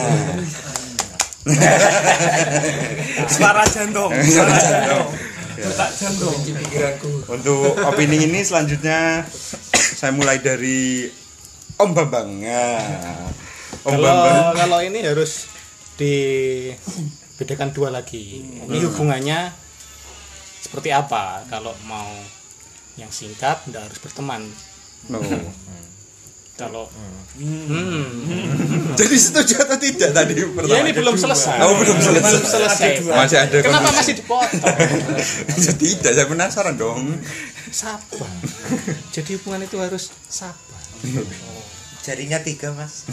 Suara 3.36 3.64
jantung. 3.68 4.12
Suara 4.24 4.56
jantung. 4.56 5.08
Detak 5.54 5.92
jantung. 5.96 6.36
Untuk 7.30 7.78
opini 7.84 8.26
ini 8.26 8.42
selanjutnya 8.42 9.28
saya 9.72 10.12
mulai 10.12 10.42
dari 10.42 11.08
Om 11.78 11.92
Bambang. 11.94 12.30
Nah, 12.42 13.30
Om 13.86 13.92
Kalau 13.96 14.08
Bambang. 14.08 14.56
kalau 14.58 14.80
ini 14.82 15.00
harus 15.06 15.48
dibedakan 15.96 17.70
dua 17.76 17.90
lagi. 17.94 18.44
Ini 18.44 18.78
hubungannya 18.90 19.54
seperti 20.64 20.90
apa? 20.90 21.46
Kalau 21.52 21.76
mau 21.86 22.10
yang 22.98 23.10
singkat 23.14 23.62
tidak 23.68 23.90
harus 23.90 24.00
berteman. 24.02 24.42
No. 25.12 25.20
Kalau 26.54 26.86
hmm. 27.34 28.94
Jadi 28.94 29.16
setuju 29.18 29.66
atau 29.66 29.78
tidak 29.82 30.14
tadi 30.14 30.38
ya 30.38 30.46
pertama? 30.54 30.86
ini 30.86 30.94
belum 30.94 31.18
selesai. 31.18 31.58
Oh, 31.66 31.74
belum 31.82 31.98
selesai. 31.98 32.30
Belum 32.30 32.46
selesai. 32.46 32.90
Masih 33.10 33.38
ada 33.42 33.58
Kenapa 33.58 33.90
kondisi. 33.90 33.98
masih 33.98 34.14
dipotong? 34.22 34.76
tidak, 35.82 36.12
saya 36.14 36.28
penasaran 36.30 36.78
dong. 36.78 37.18
Sabar. 37.74 38.30
Jadi 39.10 39.42
hubungan 39.42 39.66
itu 39.66 39.82
harus 39.82 40.14
sabar. 40.30 40.82
Jarinya 42.06 42.38
tiga 42.46 42.70
mas. 42.78 43.10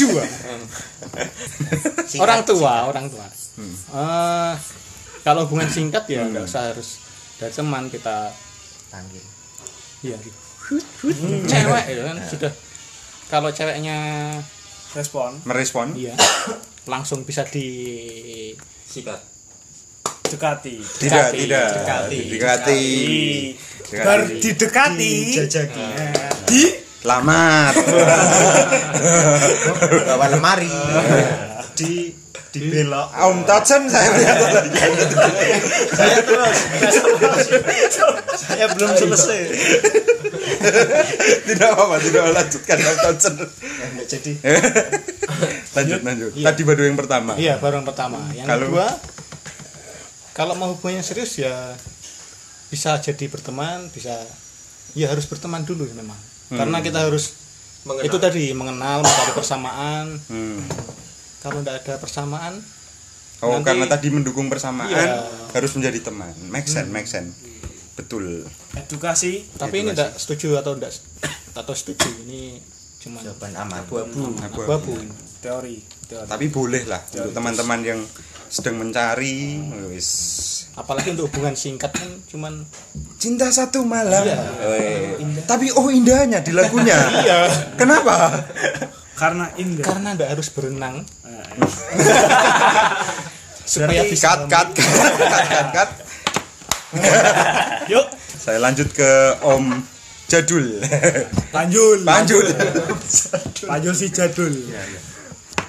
Dua. 0.00 0.24
orang 2.24 2.40
tua, 2.48 2.74
orang 2.88 3.06
tua. 3.12 3.28
Eh, 3.92 4.54
kalau 5.20 5.44
hubungan 5.44 5.68
singkat 5.68 6.08
ya 6.08 6.24
nggak 6.24 6.48
usah 6.48 6.72
harus 6.72 7.03
dari 7.38 7.52
teman 7.52 7.90
kita 7.90 8.30
Panggil. 8.90 9.24
Iya. 10.06 10.16
Cewek 11.50 11.84
ya 11.92 12.02
kan 12.08 12.16
sudah 12.30 12.52
kalau 13.28 13.50
ceweknya 13.52 13.98
Respon. 14.94 15.42
Merespon. 15.42 15.92
iya 15.98 16.14
langsung 16.84 17.24
bisa 17.24 17.42
di 17.48 17.66
sikat 18.86 19.34
Dekati. 20.24 20.80
Tidak, 20.80 21.36
tidak. 21.36 21.68
Dekati. 21.84 22.18
Dekati. 22.32 22.82
Bar 23.92 24.20
didekati. 24.24 25.14
jajaki 25.36 25.84
Di 26.48 26.62
Lamar. 27.04 27.76
Bawa 30.08 30.26
lemari. 30.32 30.72
di 31.76 32.23
di 32.54 32.60
belok 32.64 33.10
Om 33.10 33.38
Tocen 33.42 33.82
saya 33.84 34.08
lihat 34.12 34.36
tadi. 34.38 34.70
saya 35.90 36.18
terus 36.22 36.58
saya 38.36 38.66
belum 38.70 38.90
selesai 38.94 39.40
tidak 41.44 41.68
apa-apa, 41.68 41.96
tidak 41.98 42.22
lanjutkan 42.30 42.78
Om 42.78 42.96
Tocen. 43.02 43.34
jadi 44.06 44.32
Lanjut, 45.74 46.00
lanjut. 46.00 46.30
Tadi 46.32 46.62
baru 46.62 46.82
yang 46.84 46.94
pertama. 46.94 47.34
iya 47.34 47.58
baru 47.58 47.82
yang 47.82 47.86
pertama 47.86 48.22
yang 48.32 48.46
Kalau- 48.46 48.70
kedua 48.70 48.86
kalau 50.30 50.54
mau 50.54 50.70
hubungannya 50.72 51.02
serius 51.02 51.34
ya 51.36 51.74
bisa 52.68 52.98
jadi 52.98 53.26
berteman 53.26 53.86
bisa 53.88 54.14
ya 54.92 55.06
harus 55.06 55.24
berteman 55.24 55.62
dulu 55.62 55.86
memang 55.92 56.18
karena 56.48 56.78
kita 56.80 57.02
harus 57.02 57.34
Mengenal. 57.84 58.04
itu 58.04 58.16
tadi 58.16 58.44
mengenal 58.50 58.98
mencari 59.00 59.32
persamaan 59.32 60.06
Hmm. 60.26 60.58
Kalau 61.44 61.60
tidak 61.60 61.76
ada 61.78 61.94
persamaan 62.00 62.56
Oh, 63.38 63.60
Nanti- 63.60 63.66
karena 63.66 63.84
tadi 63.84 64.08
mendukung 64.08 64.48
persamaan 64.48 64.88
Iya. 64.88 65.20
harus 65.52 65.76
menjadi 65.76 66.00
teman. 66.00 66.32
Make 66.48 66.64
sense, 66.64 66.88
make 66.88 67.04
sense. 67.04 67.36
Betul. 67.92 68.40
edukasi. 68.74 69.44
tapi 69.54 69.84
ini 69.84 69.92
Itu 69.92 69.94
tidak 69.94 70.10
setuju 70.16 70.48
atau 70.58 70.72
tidak 70.74 70.96
atau 71.60 71.74
setuju 71.76 72.08
ini 72.24 72.56
cuma 72.96 73.20
Jawaban 73.20 73.52
aman. 73.54 73.84
Abu-abu. 73.84 74.32
abu-abu 74.40 74.94
Teori. 75.38 75.76
Teori. 76.08 76.24
Tapi 76.24 76.44
boleh 76.48 76.88
lah 76.88 77.04
untuk 77.04 77.30
teman-teman 77.30 77.80
yang 77.84 78.00
sedang 78.48 78.78
mencari 78.78 79.60
wis 79.90 80.08
apalagi 80.74 81.12
untuk 81.12 81.28
hubungan 81.28 81.52
singkat 81.52 81.90
kan 81.90 82.08
cuman 82.26 82.64
cinta 83.20 83.52
satu 83.52 83.84
malam. 83.84 84.24
Iya. 84.24 84.40
Tapi 85.44 85.68
oh 85.70 85.92
indahnya 85.92 86.40
di 86.40 86.50
lagunya. 86.50 86.96
iya. 87.28 87.44
Kenapa? 87.76 88.40
Karena 89.14 89.46
indah. 89.54 89.84
karena 89.84 90.16
tidak 90.16 90.28
harus 90.34 90.48
berenang 90.50 91.06
supaya 93.74 94.02
bisa 94.06 94.46
Cut, 94.46 94.48
cut, 94.48 94.68
cut, 94.76 95.14
cut, 95.18 95.44
cut, 95.48 95.66
cut. 95.72 95.90
Yuk, 97.90 98.06
Saya 98.38 98.58
lanjut 98.60 98.88
ke 98.92 99.10
Om 99.42 99.82
Jadul. 100.28 100.80
lanjut. 101.52 101.98
Lanjut. 102.02 102.44
Lanjut 103.68 103.94
si 103.94 104.08
jadul. 104.10 104.54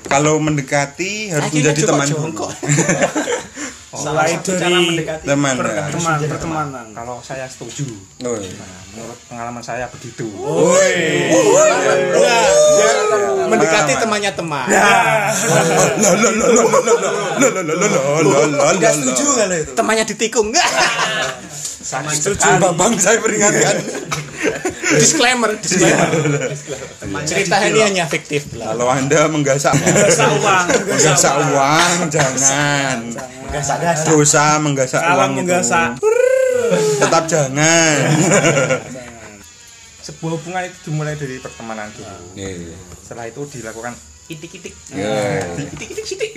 Kalau 0.06 0.40
mendekati 0.40 1.34
harus 1.34 1.50
Akhirnya 1.50 1.76
menjadi 1.76 1.82
teman 1.92 2.08
mulai 3.94 4.34
satu 4.36 4.52
cara 4.58 4.78
mendekati 4.82 5.24
Teman. 5.24 5.56
ya. 5.56 5.88
teman 5.88 6.18
pertemanan 6.28 6.86
Kalau 6.92 7.16
saya 7.22 7.46
setuju. 7.48 7.86
Oh, 8.26 8.36
Nah, 8.36 8.82
menurut 8.96 9.20
pengalaman 9.28 9.64
saya 9.64 9.86
begitu. 9.92 10.28
Nah, 12.16 13.48
mendekati 13.52 13.94
temannya 14.00 14.32
teman. 14.36 14.68
Enggak 18.76 18.94
setuju 18.96 19.26
kalau 19.36 19.56
itu. 19.56 19.72
Temannya 19.76 20.04
ditikung 20.08 20.48
enggak? 20.52 20.70
Setuju 21.86 22.58
Bambang 22.58 22.98
saya 22.98 23.22
peringatkan. 23.22 23.76
disclaimer, 25.02 25.52
disclaimer. 25.60 26.10
Cerita 27.26 27.56
ini 27.66 27.80
hanya 27.82 28.06
fiktif 28.06 28.54
lah. 28.58 28.74
Kalau 28.74 28.88
Anda 28.90 29.28
menggasak 29.30 29.74
Menggasak 29.80 30.30
uang, 30.40 30.66
menggasak 30.90 31.36
uang 31.52 31.92
jangan. 32.10 32.98
Dosa 34.06 34.46
menggasak 34.60 35.02
uang 35.02 35.32
menggasak 35.42 35.90
Tetap 37.00 37.24
jangan. 37.30 37.98
Sebuah 40.06 40.38
hubungan 40.38 40.62
itu 40.70 40.78
dimulai 40.90 41.18
dari 41.18 41.42
pertemanan 41.42 41.90
dulu. 41.98 42.38
Setelah 43.02 43.26
itu 43.26 43.42
dilakukan 43.58 43.94
itik-itik. 44.30 44.74
Itik-itik 45.66 46.06
sitik. 46.06 46.32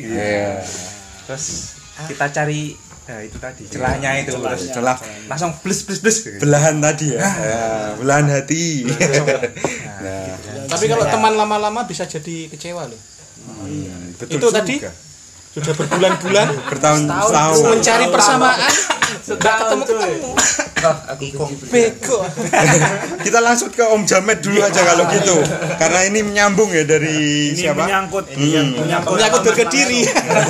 Terus 1.29 1.77
kita 2.09 2.33
cari 2.33 2.73
ya 3.09 3.25
itu 3.25 3.41
tadi 3.41 3.65
celahnya 3.65 4.21
itu 4.21 4.37
terus 4.37 4.69
Celah 4.69 5.01
langsung 5.33 5.57
blus 5.65 5.89
blus 5.89 6.05
blus. 6.05 6.29
belahan 6.45 6.77
tadi 6.77 7.17
ya. 7.17 7.25
Ya, 7.25 7.65
belahan 7.97 8.29
hati. 8.29 8.85
Nah, 8.85 10.37
Tapi 10.77 10.85
kalau 10.93 11.09
teman 11.09 11.33
lama-lama 11.33 11.89
bisa 11.89 12.05
jadi 12.05 12.53
kecewa 12.53 12.85
loh. 12.85 13.01
betul 14.21 14.37
Itu 14.37 14.47
tadi. 14.53 14.77
Sudah 15.61 15.75
berbulan-bulan. 15.75 16.47
Bertahun-tahun 16.71 17.63
mencari 17.67 18.07
persamaan, 18.11 18.73
aku 19.29 19.61
benci 19.75 19.93
berjalan. 19.99 20.49
Bego. 21.69 22.19
kita 23.27 23.39
langsung 23.43 23.69
ke 23.75 23.83
Om 23.83 24.03
Jamet 24.07 24.39
dulu 24.41 24.63
aja 24.63 24.81
kalau 24.81 25.05
gitu. 25.11 25.37
Karena 25.77 26.01
ini 26.07 26.21
menyambung 26.23 26.71
ya 26.71 26.87
dari 26.87 27.53
ini 27.53 27.59
siapa? 27.59 27.85
menyangkut. 27.85 28.25
Hmm. 28.31 28.87
menyangkut 28.87 29.15
Menyangkut 29.19 29.43
harga 29.51 29.67
diri. 29.69 30.01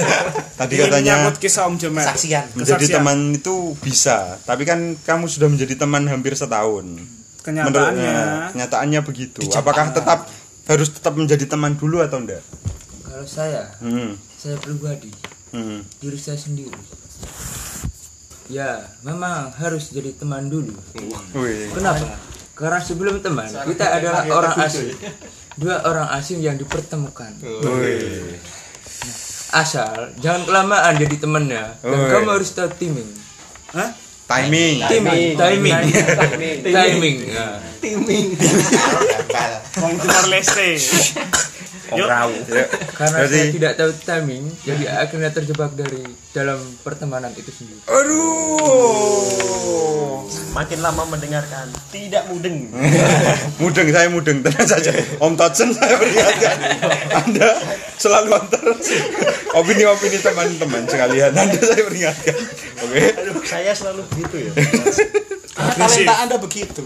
tadi 0.60 0.74
ini 0.76 0.82
katanya 0.84 1.00
menyangkut 1.00 1.36
kisah 1.40 1.64
Om 1.66 1.76
Jemet 1.80 2.06
Saksian. 2.06 2.44
menjadi 2.54 2.84
kesaksian. 2.84 2.96
teman 3.00 3.18
itu 3.34 3.54
bisa. 3.80 4.36
Tapi 4.44 4.62
kan 4.68 4.94
kamu 5.00 5.24
sudah 5.26 5.48
menjadi 5.48 5.74
teman 5.74 6.04
hampir 6.06 6.36
setahun. 6.36 6.84
Kenyataannya. 7.42 7.72
Menurut- 7.72 7.96
nah, 7.96 8.48
kenyataannya 8.52 9.00
begitu. 9.06 9.40
Apakah 9.56 9.96
tetap 9.96 10.28
harus 10.68 10.88
tetap 10.92 11.16
menjadi 11.16 11.48
teman 11.48 11.80
dulu 11.80 12.04
atau 12.04 12.20
enggak 12.20 12.44
Kalau 13.18 13.26
saya, 13.26 13.66
hmm. 13.82 14.14
saya 14.38 14.54
pribadi, 14.62 15.10
Hmm. 15.50 15.82
diri 15.98 16.14
saya 16.14 16.38
sendiri. 16.38 16.70
Ya, 18.46 18.86
memang 19.02 19.50
harus 19.58 19.90
jadi 19.90 20.14
teman 20.14 20.46
dulu. 20.46 20.70
Wih. 21.34 21.66
Kenapa? 21.74 22.14
Karena 22.54 22.78
sebelum 22.78 23.18
teman, 23.18 23.50
kita 23.50 23.90
adalah 23.90 24.22
orang 24.22 24.54
asing. 24.62 24.94
Dua 25.58 25.82
orang 25.82 26.14
asing 26.14 26.38
yang 26.46 26.54
dipertemukan. 26.62 27.34
Wih. 27.42 28.38
Asal 29.50 30.14
jangan 30.22 30.46
kelamaan 30.46 30.94
jadi 31.02 31.18
temennya. 31.18 31.74
Dan 31.82 31.98
kamu 32.14 32.38
harus 32.38 32.54
tahu 32.54 32.70
timing. 32.78 33.10
Hah? 33.74 33.98
Timing. 34.28 34.76
Timing, 34.84 35.34
timing, 35.40 35.76
timing. 36.62 37.16
Wong 39.78 39.94
Timor 39.96 40.26
Leste 40.28 40.70
Om 41.88 41.98
Rau 42.04 42.28
Ya. 42.52 42.64
Karena 42.92 43.24
saya 43.24 43.48
tidak 43.48 43.72
tahu 43.80 43.90
timing, 44.04 44.44
jadi 44.66 44.84
akhirnya 45.00 45.32
terjebak 45.32 45.72
dari 45.72 46.04
dalam 46.36 46.60
pertemanan 46.84 47.32
itu 47.34 47.48
sendiri. 47.48 47.80
aduh. 47.88 49.58
Makin 50.52 50.82
lama 50.82 51.06
mendengarkan 51.08 51.70
tidak 51.94 52.26
mudeng. 52.28 52.68
Mudeng 53.62 53.88
saya 53.94 54.10
mudeng. 54.10 54.42
Tenang 54.42 54.66
saja. 54.66 54.90
Om 55.22 55.38
Totsen 55.38 55.70
saya 55.70 55.94
peringatkan 55.96 56.56
Anda 57.14 57.48
selalu 57.94 58.34
antar 58.34 58.64
opini-opini 59.54 60.18
teman-teman 60.18 60.84
sekalian. 60.90 61.30
Anda 61.32 61.60
saya 61.62 61.82
peringatkan 61.86 62.34
oke. 62.84 63.00
Aduh, 63.22 63.40
saya 63.46 63.72
selalu 63.72 64.02
begitu 64.10 64.50
ya. 64.50 64.52
Talenta 65.54 66.14
Anda 66.26 66.36
begitu. 66.42 66.82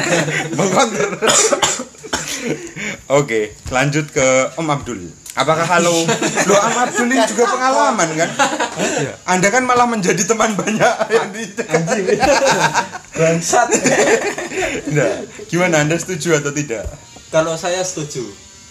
mengkonter. 0.58 1.10
Oke 3.12 3.52
lanjut 3.68 4.08
ke 4.10 4.26
Om 4.56 4.66
Abdul 4.72 5.21
apakah 5.32 5.64
kalau 5.64 5.96
lo 6.48 6.54
Om 6.54 6.76
Abdul 6.76 7.08
ini 7.08 7.24
juga 7.28 7.44
pengalaman 7.48 8.08
kan? 8.14 8.30
Anda 9.24 9.48
kan 9.48 9.62
malah 9.64 9.88
menjadi 9.88 10.22
teman 10.24 10.54
banyak. 10.54 10.94
Yang 11.08 11.28
di 11.32 11.42
Bangsat. 13.12 13.68
Nah, 14.92 15.12
gimana 15.48 15.84
Anda 15.84 15.96
setuju 15.96 16.40
atau 16.40 16.52
tidak? 16.52 16.84
Kalau 17.32 17.56
saya 17.56 17.80
setuju. 17.80 18.28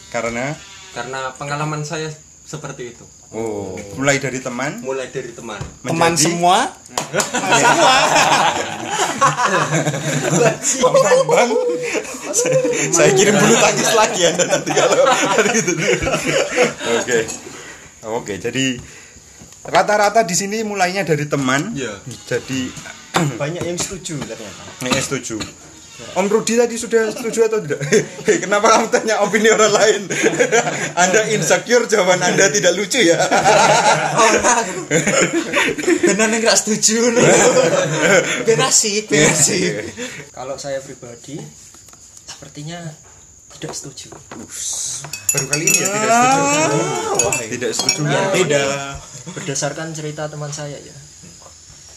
Karena? 0.10 0.54
Karena 0.91 1.34
pengalaman 1.38 1.82
saya 1.82 2.12
seperti 2.43 2.91
itu. 2.91 3.06
oh 3.32 3.80
mulai 3.95 4.19
dari 4.19 4.43
teman? 4.43 4.84
Mulai 4.84 5.08
dari 5.08 5.32
teman. 5.32 5.62
Teman 5.88 6.12
menjadi- 6.12 6.36
semua. 6.36 6.67
Bang. 11.32 11.51
Saya, 12.32 12.58
saya 12.95 13.12
kirim 13.12 13.36
bulu 13.36 13.56
tangkis 13.60 13.91
lagi 13.91 14.21
anda 14.23 14.47
nanti 14.47 14.71
kalau 14.71 15.04
gitu 15.51 15.71
oke. 16.95 17.19
Oke 18.01 18.34
jadi 18.39 18.80
rata-rata 19.67 20.25
di 20.25 20.34
sini 20.34 20.63
mulainya 20.65 21.06
dari 21.06 21.27
teman. 21.27 21.75
Iya. 21.75 22.01
jadi 22.25 22.71
banyak 23.38 23.63
yang 23.67 23.77
setuju 23.77 24.17
ternyata. 24.25 24.63
Ini 24.82 24.99
setuju 25.04 25.38
Om 26.12 26.27
Rudi 26.27 26.58
tadi 26.58 26.75
sudah 26.75 27.08
setuju 27.13 27.47
atau 27.47 27.60
tidak? 27.63 27.80
Hei, 28.25 28.41
kenapa 28.41 28.67
kamu 28.73 28.88
tanya 28.91 29.23
opini 29.23 29.47
orang 29.54 29.71
lain? 29.71 30.01
anda 31.04 31.30
insecure, 31.32 31.88
jawaban 31.88 32.19
Anda 32.19 32.51
tidak 32.51 32.73
lucu 32.75 32.99
ya? 32.99 33.15
Benar 36.12 36.27
nih 36.32 36.39
nggak 36.41 36.58
setuju 36.58 37.15
nih. 37.15 37.23
Ben 38.43 38.60
asik, 38.60 39.08
ben 39.08 39.30
asik. 39.30 39.93
Kalau 40.36 40.60
saya 40.60 40.84
pribadi 40.84 41.39
sepertinya 42.27 42.82
tidak 43.56 43.71
setuju. 43.75 44.10
Baru 45.32 45.45
kali 45.47 45.63
ini 45.69 45.80
ya 45.80 45.88
tidak 45.91 46.12
setuju. 46.12 46.80
Tidak 47.51 47.71
setuju. 47.71 47.99
Ya, 48.10 48.21
beda. 48.36 48.63
Berdasarkan 49.38 49.88
cerita 49.93 50.27
teman 50.27 50.51
saya 50.51 50.75
ya. 50.75 50.95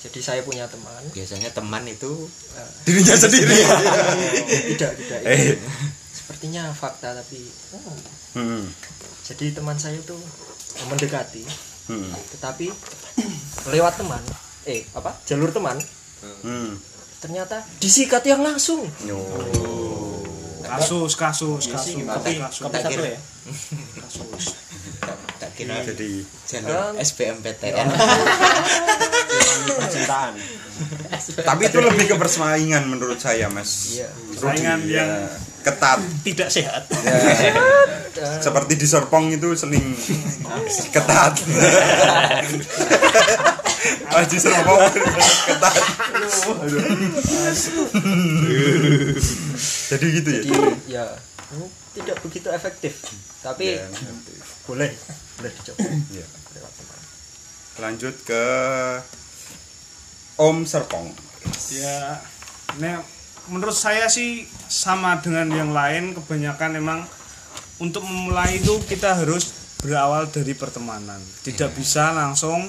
Jadi 0.05 0.21
saya 0.21 0.40
punya 0.45 0.69
teman. 0.69 1.01
Biasanya 1.17 1.49
teman 1.57 1.88
itu 1.88 2.29
Dirinya 2.85 3.17
sendiri. 3.17 3.57
Tidak, 4.77 4.93
tidak. 5.01 5.21
Eh. 5.25 5.57
Sepertinya 6.12 6.69
fakta 6.77 7.17
tapi 7.17 7.40
oh, 7.77 7.97
Hmm, 8.35 8.67
jadi 9.23 9.55
teman 9.55 9.79
saya 9.79 9.95
itu 9.95 10.19
mendekati 10.90 11.47
hmm, 11.87 12.11
tetapi 12.35 12.67
lewat 13.71 13.95
teman 13.95 14.19
eh 14.67 14.83
apa? 14.90 15.14
Jalur 15.23 15.55
teman. 15.55 15.79
Hmm. 16.43 16.75
ternyata 17.23 17.62
disikat 17.79 18.27
yang 18.27 18.43
langsung. 18.43 18.83
Kasus 20.64 21.14
kasus 21.14 21.62
kasus. 21.71 22.03
kasus. 22.03 22.67
Satu 22.67 23.03
ya. 23.07 23.21
Tak 25.05 25.34
kira 25.55 25.79
Jadi 25.87 26.27
jalur 26.51 26.99
SBMPTN. 26.99 27.87
percintaan 29.64 30.35
Tapi 31.35 31.62
itu 31.71 31.79
lebih 31.81 32.05
ke 32.11 32.17
persaingan 32.19 32.85
menurut 32.90 33.17
saya, 33.23 33.47
Mas. 33.49 33.95
Iya. 33.95 34.09
Saingan 34.35 34.83
Rudi, 34.83 34.99
yang 34.99 35.07
ya. 35.07 35.31
ketat. 35.62 35.99
Tidak 36.27 36.49
sehat. 36.51 36.83
Seperti 38.43 38.75
di 38.75 38.87
Serpong 38.87 39.31
itu 39.33 39.55
seling 39.55 39.95
ketat. 40.90 41.35
Di 44.14 44.38
Serpong 44.40 44.81
ketat. 45.47 45.75
Jadi 49.95 50.07
gitu 50.19 50.31
ya. 50.31 50.43
jadi 50.43 50.71
ya 50.90 51.07
tidak 51.94 52.16
begitu 52.24 52.48
efektif. 52.50 52.92
Tapi 53.44 53.78
Ya, 53.78 53.87
boleh 54.66 54.90
boleh 55.38 55.50
dicoba. 55.52 55.85
Ya. 56.12 56.26
Lanjut 57.83 58.14
ke 58.22 58.44
Om 60.38 60.66
Serpong. 60.66 61.11
ya 61.70 62.18
nah, 62.83 62.98
menurut 63.46 63.76
saya 63.76 64.11
sih 64.11 64.46
sama 64.66 65.20
dengan 65.22 65.46
yang 65.52 65.70
lain. 65.70 66.14
Kebanyakan 66.16 66.80
emang 66.80 67.01
untuk 67.78 68.03
memulai 68.07 68.59
itu 68.59 68.74
kita 68.86 69.14
harus 69.18 69.55
berawal 69.82 70.26
dari 70.30 70.55
pertemanan. 70.57 71.20
Tidak 71.45 71.70
bisa 71.76 72.11
langsung 72.14 72.66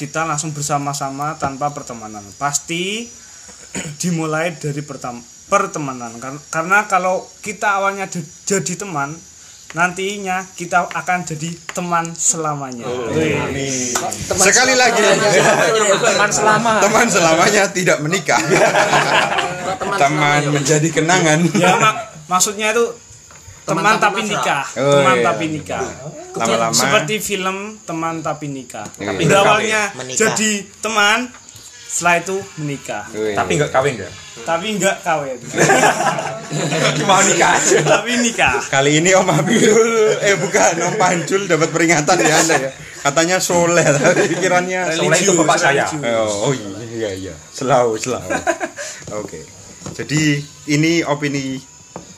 kita 0.00 0.24
langsung 0.24 0.56
bersama-sama 0.56 1.36
tanpa 1.36 1.68
pertemanan. 1.76 2.24
Pasti 2.40 3.04
dimulai 4.02 4.56
dari 4.56 4.80
pertam- 4.80 5.22
pertemanan 5.50 6.14
Kar- 6.16 6.38
karena 6.48 6.86
kalau 6.86 7.14
kita 7.40 7.74
awalnya 7.74 8.06
di- 8.06 8.22
jadi 8.44 8.78
teman 8.78 9.18
nantinya 9.70 10.42
kita 10.50 10.82
akan 10.84 11.22
jadi 11.24 11.46
teman 11.70 12.10
selamanya. 12.10 12.82
Wih. 13.08 13.94
Sekali 14.36 14.74
lagi 14.74 14.98
teman 16.00 16.26
selama 16.28 16.78
teman 16.80 17.06
selamanya 17.06 17.62
tidak 17.68 17.98
menikah. 18.00 18.38
Teman 19.96 20.50
menjadi 20.50 20.88
kenangan. 20.90 21.38
Ya 21.54 21.76
mak 21.76 21.94
maksudnya 22.26 22.70
itu 22.70 22.82
teman, 23.62 23.94
tapi 23.96 24.26
nikah, 24.26 24.66
Oh, 24.74 24.98
teman 24.98 25.14
iya. 25.14 25.24
tapi 25.24 25.44
nikah. 25.48 25.84
Lama-lama 26.32 26.74
Seperti 26.74 27.14
film 27.20 27.56
teman 27.80 28.18
tapi 28.18 28.46
nikah. 28.48 28.86
Iya. 28.98 29.06
Tapi 29.08 29.22
awalnya 29.28 29.82
Menikah. 29.94 30.18
jadi 30.34 30.50
teman, 30.82 31.30
setelah 31.90 32.22
itu 32.22 32.36
menikah. 32.62 33.04
Wih. 33.10 33.34
Tapi 33.34 33.50
enggak 33.58 33.74
kawin 33.74 33.98
ya? 33.98 34.10
Tapi 34.46 34.66
enggak 34.78 34.96
kawin. 35.02 35.38
Mau 37.10 37.18
nikah 37.26 37.58
aja. 37.58 37.78
tapi 37.82 38.14
nikah. 38.22 38.62
Kali 38.70 39.02
ini 39.02 39.10
Om 39.10 39.26
Abidul 39.26 39.90
eh 40.22 40.38
bukan 40.38 40.74
Om 40.86 40.94
Panjul 40.94 41.50
dapat 41.50 41.68
peringatan 41.74 42.16
ya 42.22 42.34
Anda 42.38 42.56
ya. 42.56 42.70
Katanya 43.02 43.36
soleh 43.42 43.82
tapi 43.82 44.22
pikirannya 44.38 44.80
Soalnya 44.94 45.18
itu 45.18 45.32
bapak 45.34 45.58
saya. 45.58 45.84
Oh, 46.22 46.50
oh 46.50 46.52
iya 46.94 47.10
iya. 47.10 47.34
Selalu 47.50 47.98
selalu. 47.98 48.38
Oke. 49.20 49.42
Jadi 49.90 50.38
ini 50.70 51.02
opini 51.02 51.58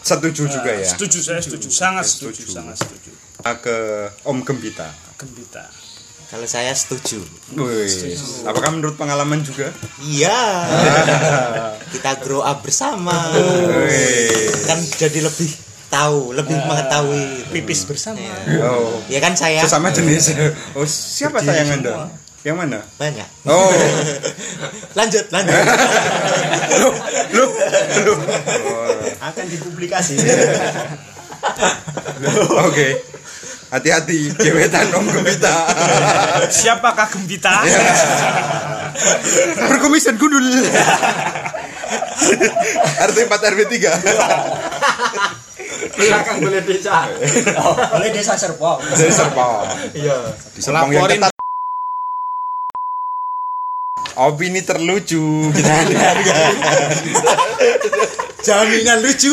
setuju 0.03 0.51
juga 0.51 0.75
ya 0.75 0.85
Setuju 0.85 1.19
saya 1.23 1.41
setuju, 1.41 1.71
sangat 1.71 2.05
setuju, 2.05 2.43
Setuju. 2.45 2.53
sangat 2.53 2.77
setuju. 2.77 3.11
ke 3.65 3.77
Om 4.29 4.39
Gembita. 4.45 4.91
Gembita. 5.17 5.82
Kalau 6.33 6.49
saya 6.49 6.73
setuju. 6.73 7.21
Wih, 7.53 8.17
apakah 8.49 8.73
menurut 8.73 8.97
pengalaman 8.97 9.45
juga? 9.45 9.69
Iya. 10.01 10.65
Kita 11.93 12.17
grow 12.25 12.41
up 12.41 12.65
bersama. 12.65 13.13
Wih. 13.37 14.49
Kan 14.65 14.81
jadi 14.97 15.21
lebih 15.21 15.53
tahu, 15.93 16.33
lebih 16.33 16.57
mengetahui. 16.57 17.53
pipis 17.53 17.85
bersama 17.85 18.17
Oh, 18.65 18.97
Ya 19.13 19.21
kan 19.21 19.37
saya 19.37 19.61
sesama 19.61 19.93
jenis. 19.93 20.33
Oh, 20.73 20.89
siapa 20.89 21.45
sayang 21.45 21.85
Anda? 21.85 21.93
semua. 21.93 22.09
Yang 22.43 22.57
mana? 22.59 22.81
banyak. 22.97 23.29
Oh, 23.45 23.69
Lanjut, 24.99 25.29
lanjut. 25.29 25.53
lu, 26.73 27.45
lu. 28.03 28.13
akan 29.21 29.45
dipublikasi 29.47 30.17
Oke. 32.67 32.89
Hati-hati, 33.73 34.29
gebetan 34.37 34.93
Om 34.93 35.09
Gembita. 35.09 35.65
Siapakah 36.53 37.09
Gembita? 37.09 37.65
Perkumisan 39.57 40.21
gundul. 40.21 40.45
RT 43.01 43.19
4 43.33 43.33
RW 43.33 43.61
3. 43.65 45.97
Belakang 45.97 46.45
boleh 46.45 46.61
desa. 46.69 47.09
oleh 47.97 48.13
desa 48.13 48.37
Serpong 48.37 48.85
Dari 48.93 49.09
Serpong. 49.09 49.65
Iya. 49.97 50.21
Di 50.53 50.61
Serpong 50.61 50.93
yang 50.93 51.09
ketat. 51.09 51.33
Opini 54.21 54.61
terlucu. 54.61 55.49
Kita 55.49 55.73
Jaminan 58.43 58.99
lucu. 59.01 59.33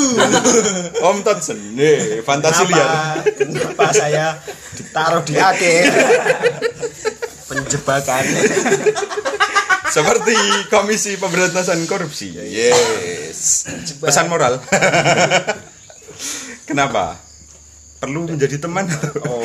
Om 1.10 1.18
Totsen. 1.22 1.57
Nih, 1.74 2.22
fantasi 2.22 2.66
liar. 2.66 3.22
kenapa, 3.34 3.36
kenapa 3.36 3.84
saya 3.89 4.38
ditaruh 4.74 5.22
di 5.26 5.36
akhir 5.36 5.84
penjebakan 7.45 8.24
Seperti 9.89 10.38
Komisi 10.70 11.18
Pemberantasan 11.18 11.82
Korupsi. 11.84 12.38
Yes. 12.38 13.66
Pesan 13.97 14.30
moral. 14.30 14.62
Kenapa? 16.70 17.18
Perlu 17.97 18.30
menjadi 18.30 18.62
teman 18.62 18.86
oh 19.28 19.43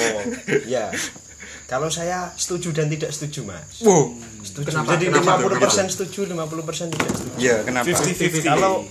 ya 0.62 0.86
kalau 1.70 1.90
saya 1.90 2.30
setuju 2.36 2.70
dan 2.70 2.86
tidak 2.86 3.10
setuju 3.10 3.42
mas 3.42 3.82
Wow. 3.82 4.14
setuju 4.46 4.70
Kenapa? 4.70 4.94
jadi 4.94 5.10
Kenapa 5.10 5.42
50% 5.42 5.90
setuju 5.90 6.30
50% 6.30 6.94
tidak 6.94 7.10
setuju 7.10 7.34
Iya, 7.34 7.66
kenapa? 7.66 7.90
50-50. 7.90 8.46
kalau 8.46 8.86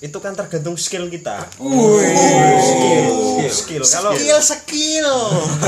itu 0.00 0.16
kan 0.16 0.32
tergantung 0.32 0.80
skill 0.80 1.12
kita. 1.12 1.44
Skill 2.64 3.08
skill 3.52 3.82
kalau 3.84 4.10
Skill. 4.16 4.40
skill. 4.40 5.12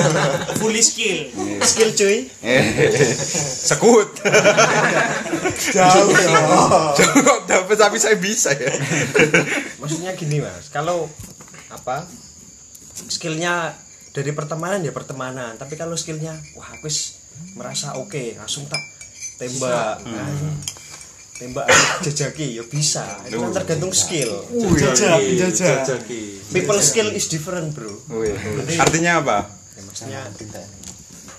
Fully 0.60 0.80
skill. 0.80 1.28
skill 1.60 1.90
cuy. 1.92 2.32
Sekut. 3.68 4.08
Jauh 5.76 6.16
dong. 6.16 6.96
Kok 6.96 7.40
dapat 7.44 7.76
tapi 7.76 8.00
saya 8.00 8.16
bisa 8.16 8.56
ya. 8.56 8.72
maksudnya 9.76 10.16
gini 10.16 10.40
mas. 10.40 10.72
Kalau 10.72 11.12
apa 11.68 12.08
skillnya 13.12 13.76
dari 14.16 14.32
pertemanan 14.32 14.80
ya 14.80 14.96
pertemanan. 14.96 15.60
Tapi 15.60 15.76
kalau 15.76 15.92
skillnya 15.92 16.32
wah 16.56 16.72
aku 16.72 16.88
wis 16.88 17.20
merasa 17.52 18.00
oke 18.00 18.40
langsung 18.40 18.64
tak 18.64 18.80
tembak. 19.36 20.00
Nah, 20.08 20.28
tembak 21.36 21.66
jajaki 22.04 22.60
ya 22.60 22.64
bisa. 22.66 23.20
Itu 23.26 23.40
kan 23.40 23.50
tergantung 23.56 23.92
skill. 23.92 24.44
Jajaki, 24.52 25.40
jajaki. 25.40 26.22
people 26.52 26.78
skill 26.78 27.08
is 27.12 27.26
different 27.32 27.72
bro. 27.72 27.92
Wih, 28.12 28.36
Artinya 28.78 29.24
apa? 29.24 29.38
ya, 29.72 29.80
maksudnya 29.88 30.20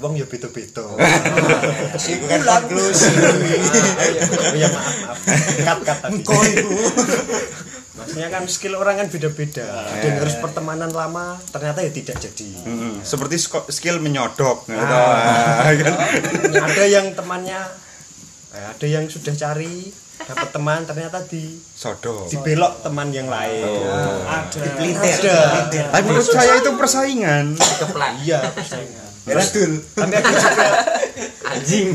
wong 0.03 0.19
ya 0.19 0.25
beda-beda. 0.27 0.83
Bukan 2.21 2.41
konklusi. 2.43 3.11
oh 4.51 4.55
ya 4.57 4.67
maaf 4.67 4.95
maaf. 5.07 5.17
Cut 5.63 5.79
cut 5.87 5.97
tadi 6.03 6.21
maksudnya 8.03 8.27
kan 8.33 8.43
skill 8.51 8.75
orang 8.75 8.99
kan 8.99 9.07
beda-beda. 9.07 9.87
Dan 10.03 10.19
harus 10.19 10.35
pertemanan 10.43 10.91
lama 10.91 11.39
ternyata 11.55 11.79
ya 11.85 11.91
tidak 11.93 12.19
jadi. 12.19 12.49
Seperti 13.05 13.39
skill 13.71 14.03
menyodok 14.03 14.67
gitu. 14.67 14.75
Ah, 14.75 15.71
kan? 15.71 15.93
ada 16.67 16.83
yang 16.83 17.15
temannya 17.15 17.63
eh, 18.53 18.65
ada 18.69 18.85
yang 18.85 19.05
sudah 19.05 19.33
cari 19.33 19.89
dapat 20.15 20.49
teman 20.49 20.85
ternyata 20.85 21.19
di 21.25 21.57
Sodok. 21.59 22.29
dibelok 22.29 22.79
teman 22.79 23.09
yang 23.09 23.27
lain. 23.27 23.65
Ada. 24.23 24.61
ada. 24.95 25.37
Tapi 25.91 26.03
menurut 26.05 26.29
saya 26.29 26.61
itu 26.61 26.71
persaingan. 26.77 27.45
iya 28.23 28.39
persaingan. 28.53 29.03
Tapi 29.23 30.13
ada 30.13 30.31
juga 30.31 30.67
Anjing. 31.49 31.87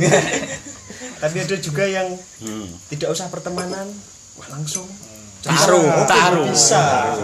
tapi 1.19 1.37
ada 1.41 1.57
juga 1.59 1.85
yang 1.85 2.09
Hmm. 2.39 2.69
tidak 2.89 3.11
usah 3.11 3.27
pertemanan 3.29 3.87
wah 4.37 4.49
langsung. 4.51 4.87
Taruh. 5.39 6.05
Taruh. 6.05 6.47
bisa? 6.51 7.15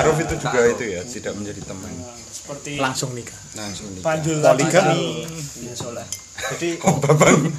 Aruf 0.00 0.16
itu 0.16 0.34
juga 0.36 0.60
itu 0.64 0.84
ya, 0.88 1.00
tidak 1.04 1.32
menjadi 1.36 1.60
teman. 1.68 1.92
Seperti 2.32 2.80
langsung 2.80 3.12
nikah. 3.12 3.36
Langsung 3.54 3.92
nikah. 3.92 4.04
Panjul 4.04 4.40
poligami. 4.40 5.28
ya 5.60 5.72
soalnya 5.76 6.06
jadi 6.50 6.78
Oh, 6.82 6.98
Babang. 6.98 7.52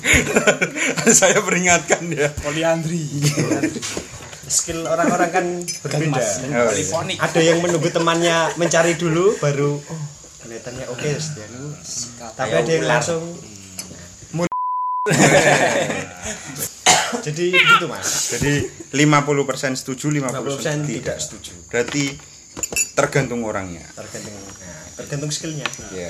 saya 1.14 1.40
peringatkan 1.40 2.10
ya. 2.10 2.30
poliandri. 2.38 3.06
skill 4.46 4.86
orang-orang 4.86 5.30
kan 5.30 5.46
berbeda 5.82 6.22
Oh, 6.54 6.70
iya. 6.70 7.18
ada 7.18 7.40
yang 7.40 7.58
menunggu 7.60 7.90
temannya 7.90 8.54
mencari 8.54 8.94
dulu 8.94 9.34
baru 9.38 9.80
oh 9.80 10.04
kelihatannya 10.40 10.86
oke 10.88 11.02
ya 11.02 11.18
tapi 12.32 12.54
ada 12.54 12.70
yang 12.70 12.86
langsung 12.86 13.24
jadi 17.24 17.44
gitu 17.50 17.86
mas 17.86 18.32
Jadi 18.32 18.54
50% 18.94 19.76
setuju, 19.76 20.06
50%, 20.10 20.34
50% 20.34 20.34
tidak. 20.34 20.86
tidak 20.86 21.18
setuju 21.20 21.52
Berarti 21.68 22.04
tergantung 22.94 23.42
orangnya. 23.42 23.82
tergantung 23.92 24.34
nah, 24.38 24.84
tergantung 24.96 25.30
skillnya 25.30 25.66
Ya. 25.90 26.10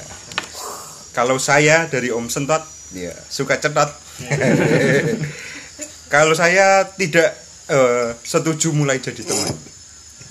Kalau 1.14 1.38
saya 1.38 1.86
dari 1.86 2.09
Om 2.09 2.26
Sentot, 2.26 2.66
ya 2.89 3.14
suka 3.30 3.61
cetot. 3.61 3.89
kalau 6.14 6.34
saya 6.34 6.89
tidak 6.97 7.38
eh, 7.70 8.18
setuju 8.26 8.74
mulai 8.74 8.97
jadi 8.97 9.22
teman, 9.22 9.53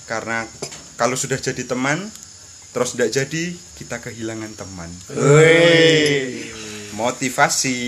karena 0.05 0.43
kalau 0.99 1.15
sudah 1.15 1.39
jadi 1.39 1.63
teman, 1.63 2.11
terus 2.75 2.99
tidak 2.99 3.15
jadi 3.15 3.43
kita 3.79 4.03
kehilangan 4.03 4.51
teman. 4.59 4.91
Wih. 5.15 6.51
Motivasi, 6.93 7.79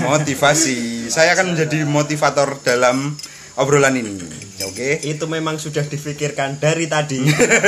motivasi. 0.00 1.12
Saya 1.12 1.36
akan 1.36 1.52
menjadi 1.52 1.84
motivator 1.84 2.56
dalam 2.64 3.12
obrolan 3.58 3.98
ini. 4.00 4.46
Oke. 4.64 5.04
itu 5.04 5.28
memang 5.28 5.60
sudah 5.60 5.84
difikirkan 5.84 6.56
dari 6.56 6.88
tadi 6.88 7.20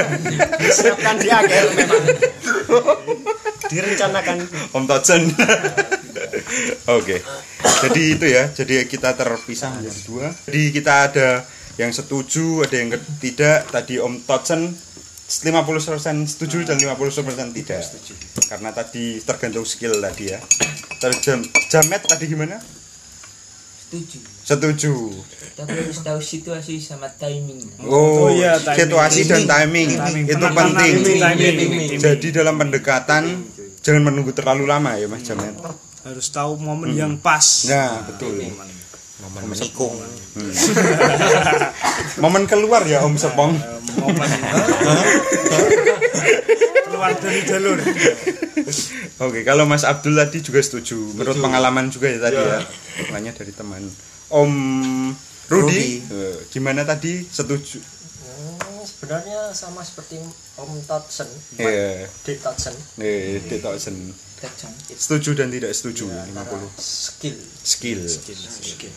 disiapkan 0.64 1.20
di 1.20 1.28
akhir 1.28 1.64
memang 1.76 2.04
direncanakan 3.68 4.36
Om 4.72 4.84
Totsen. 4.84 5.22
Oke. 6.88 7.20
Jadi 7.78 8.02
itu 8.10 8.26
ya. 8.26 8.48
Jadi 8.48 8.84
kita 8.84 9.12
terpisah 9.12 9.70
menjadi 9.72 10.00
dua. 10.04 10.26
Jadi 10.44 10.62
kita 10.70 10.92
ada 11.06 11.28
yang 11.76 11.90
setuju, 11.90 12.64
ada 12.64 12.74
yang 12.74 12.88
tidak. 13.18 13.68
Tadi 13.68 13.96
Om 13.96 14.24
Totsen 14.24 14.72
50% 15.28 15.44
setuju 16.26 16.64
dan 16.64 16.76
50% 16.76 17.52
tidak. 17.52 17.84
Karena 18.44 18.72
tadi 18.72 19.20
tergantung 19.20 19.62
skill 19.62 19.96
tadi 19.98 20.32
ya. 20.32 20.40
Terjam 20.98 21.38
jamet 21.68 22.02
tadi 22.02 22.24
gimana? 22.26 22.58
setuju 23.88 24.20
Setuju. 24.44 24.94
tapi 25.56 25.72
harus 25.72 26.04
tahu 26.04 26.20
situasi 26.20 26.76
sama 26.76 27.08
timing 27.08 27.64
Oh, 27.80 28.28
Oh 28.28 28.28
iya, 28.28 28.60
timing. 28.60 28.84
situasi 28.84 29.20
dan 29.24 29.48
timing, 29.48 29.96
Timing. 29.96 30.24
itu 30.24 30.36
Penekanan 30.36 30.76
penting. 30.76 30.94
timing, 31.16 31.16
timing. 31.16 31.96
Jadi 31.96 32.28
dalam 32.28 32.54
pendekatan 32.54 33.22
jangan 33.88 34.04
menunggu 34.04 34.30
terlalu 34.30 34.64
lama 34.64 34.92
ya 34.94 35.08
Mas 35.08 35.24
Jamet. 35.24 35.56
harus 36.00 36.28
tahu 36.28 36.56
momen 36.56 36.92
yang 36.92 37.16
pas 37.16 37.64
Nah, 37.66 38.04
betul. 38.04 38.36
momen 39.18 39.42
menikung 39.46 39.96
Momen 42.22 42.44
keluar 42.44 42.84
ya 42.84 43.02
Om 43.02 43.16
Sepong. 43.16 43.56
momen 43.96 44.28
keluar 46.84 47.10
dari 47.14 47.40
jalur 47.42 47.78
Oke, 49.18 49.42
kalau 49.42 49.64
Mas 49.64 49.82
Abdul 49.82 50.14
tadi 50.14 50.38
juga 50.38 50.60
setuju. 50.60 50.94
Menurut 51.12 51.40
pengalaman 51.40 51.88
juga 51.88 52.06
ya 52.06 52.20
tadi 52.20 52.36
ya. 52.36 52.60
Makanya 53.02 53.32
dari 53.34 53.50
teman. 53.50 53.82
Om 54.28 54.52
Rudi, 55.48 55.64
Rudi. 55.64 55.82
eh, 56.04 56.36
gimana 56.48 56.84
tadi? 56.84 57.24
Setuju? 57.24 57.80
Hmm, 58.98 59.06
sebenarnya 59.06 59.54
sama 59.54 59.78
seperti 59.80 60.18
Om 60.58 60.82
Totsen 60.82 61.30
Iya. 61.54 62.10
Dik 62.26 62.42
Totsen 62.42 62.74
Eh, 62.98 63.38
Detoksen. 63.40 63.94
Tajam. 64.38 64.70
Setuju 64.88 65.34
dan 65.34 65.50
tidak 65.50 65.70
setuju 65.70 66.10
antara 66.10 66.58
50. 66.74 67.38
skill 67.62 68.02
Skill. 68.02 68.90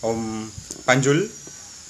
Om 0.00 0.48
Panjul 0.84 1.28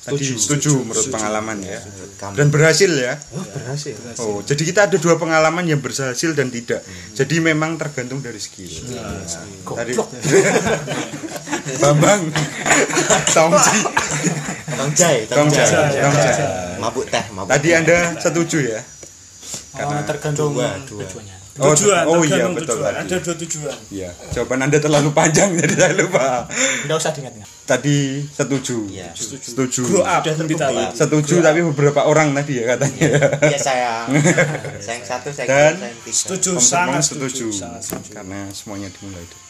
tadi 0.03 0.35
setuju, 0.35 0.83
menurut 0.83 1.07
pengalaman 1.09 1.63
ya. 1.63 1.79
Kamu. 2.19 2.35
Dan 2.35 2.51
berhasil 2.51 2.91
ya. 2.91 3.15
berhasil 3.31 3.95
Oh, 4.19 4.43
jadi 4.43 4.63
kita 4.63 4.81
ada 4.91 4.99
dua 4.99 5.15
pengalaman 5.15 5.63
yang 5.63 5.79
berhasil 5.79 6.35
dan 6.35 6.51
tidak. 6.51 6.83
Jadi 7.15 7.39
memang 7.39 7.79
tergantung 7.79 8.19
dari 8.19 8.39
skill. 8.39 8.71
Tadi 9.67 9.95
Bambang. 11.83 12.23
Tongji. 13.35 13.79
Tongjai 14.75 15.17
Tongjai. 15.27 15.69
Tongjai. 15.99 16.79
mabuk 16.79 17.05
teh 17.07 17.25
mabuk 17.31 17.49
Tadi 17.49 17.69
teh. 17.69 17.79
Anda 17.79 17.99
setuju 18.17 18.59
ya? 18.69 18.81
karena 19.73 20.05
tergantung 20.05 20.53
dua, 20.53 20.77
dua. 20.85 21.01
tujuannya 21.03 21.37
Oh, 21.55 21.69
tujuan 21.71 22.09
oh 22.09 22.25
iya 22.25 22.49
betul 22.49 22.81
tujuan. 22.81 22.93
tadi. 22.95 23.05
ada 23.05 23.17
dua 23.21 23.35
tujuan 23.37 23.77
Iya, 23.91 24.09
jawaban 24.33 24.61
Anda 24.63 24.79
terlalu 24.79 25.13
panjang 25.13 25.53
jadi 25.61 25.75
saya 25.75 25.93
lupa. 25.95 26.49
nggak 26.85 26.97
usah 26.97 27.13
diingat-ingat 27.13 27.49
Tadi 27.63 27.99
setuju. 28.27 28.77
Iya. 28.89 29.13
Setuju. 29.13 29.81
grow 29.85 30.01
up 30.03 30.25
kita 30.25 30.67
Setuju 30.93 31.35
tapi 31.39 31.61
beberapa 31.63 32.01
orang 32.03 32.33
tadi 32.33 32.57
ya 32.57 32.65
katanya. 32.67 33.01
Iya 33.45 33.59
sayang 33.59 34.07
sayang 34.85 35.05
satu 35.05 35.29
sayang 35.29 35.49
Dan- 35.51 35.77
sayang 35.79 35.99
tiga 36.03 36.17
setuju 36.17 36.51
Om 36.53 36.61
sangat 36.63 37.03
setuju, 37.05 37.29
setuju. 37.29 37.47
sangat 37.55 37.83
setuju. 37.83 38.11
Karena 38.13 38.41
semuanya 38.51 38.89
dimulai 38.91 39.21
dari. 39.21 39.41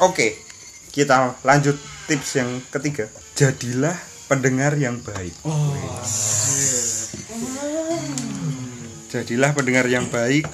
Oke, 0.00 0.26
kita 0.90 1.14
lanjut 1.40 1.78
tips 2.04 2.30
yang 2.34 2.50
ketiga. 2.68 3.06
Jadilah 3.32 3.94
pendengar 4.34 4.74
yang 4.74 4.98
baik. 4.98 5.30
Jadilah 9.14 9.54
pendengar 9.54 9.86
yang 9.86 10.10
baik 10.10 10.50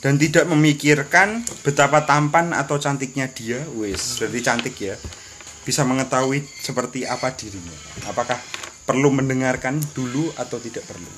dan 0.00 0.16
tidak 0.16 0.48
memikirkan 0.48 1.44
betapa 1.60 2.08
tampan 2.08 2.56
atau 2.56 2.80
cantiknya 2.80 3.28
dia, 3.28 3.60
wis, 3.76 4.16
berarti 4.16 4.40
cantik 4.40 4.76
ya. 4.80 4.96
Bisa 5.60 5.84
mengetahui 5.84 6.40
seperti 6.64 7.04
apa 7.04 7.36
dirinya. 7.36 7.76
Apakah 8.08 8.40
perlu 8.88 9.12
mendengarkan 9.12 9.76
dulu 9.92 10.32
atau 10.40 10.56
tidak 10.56 10.88
perlu? 10.88 11.12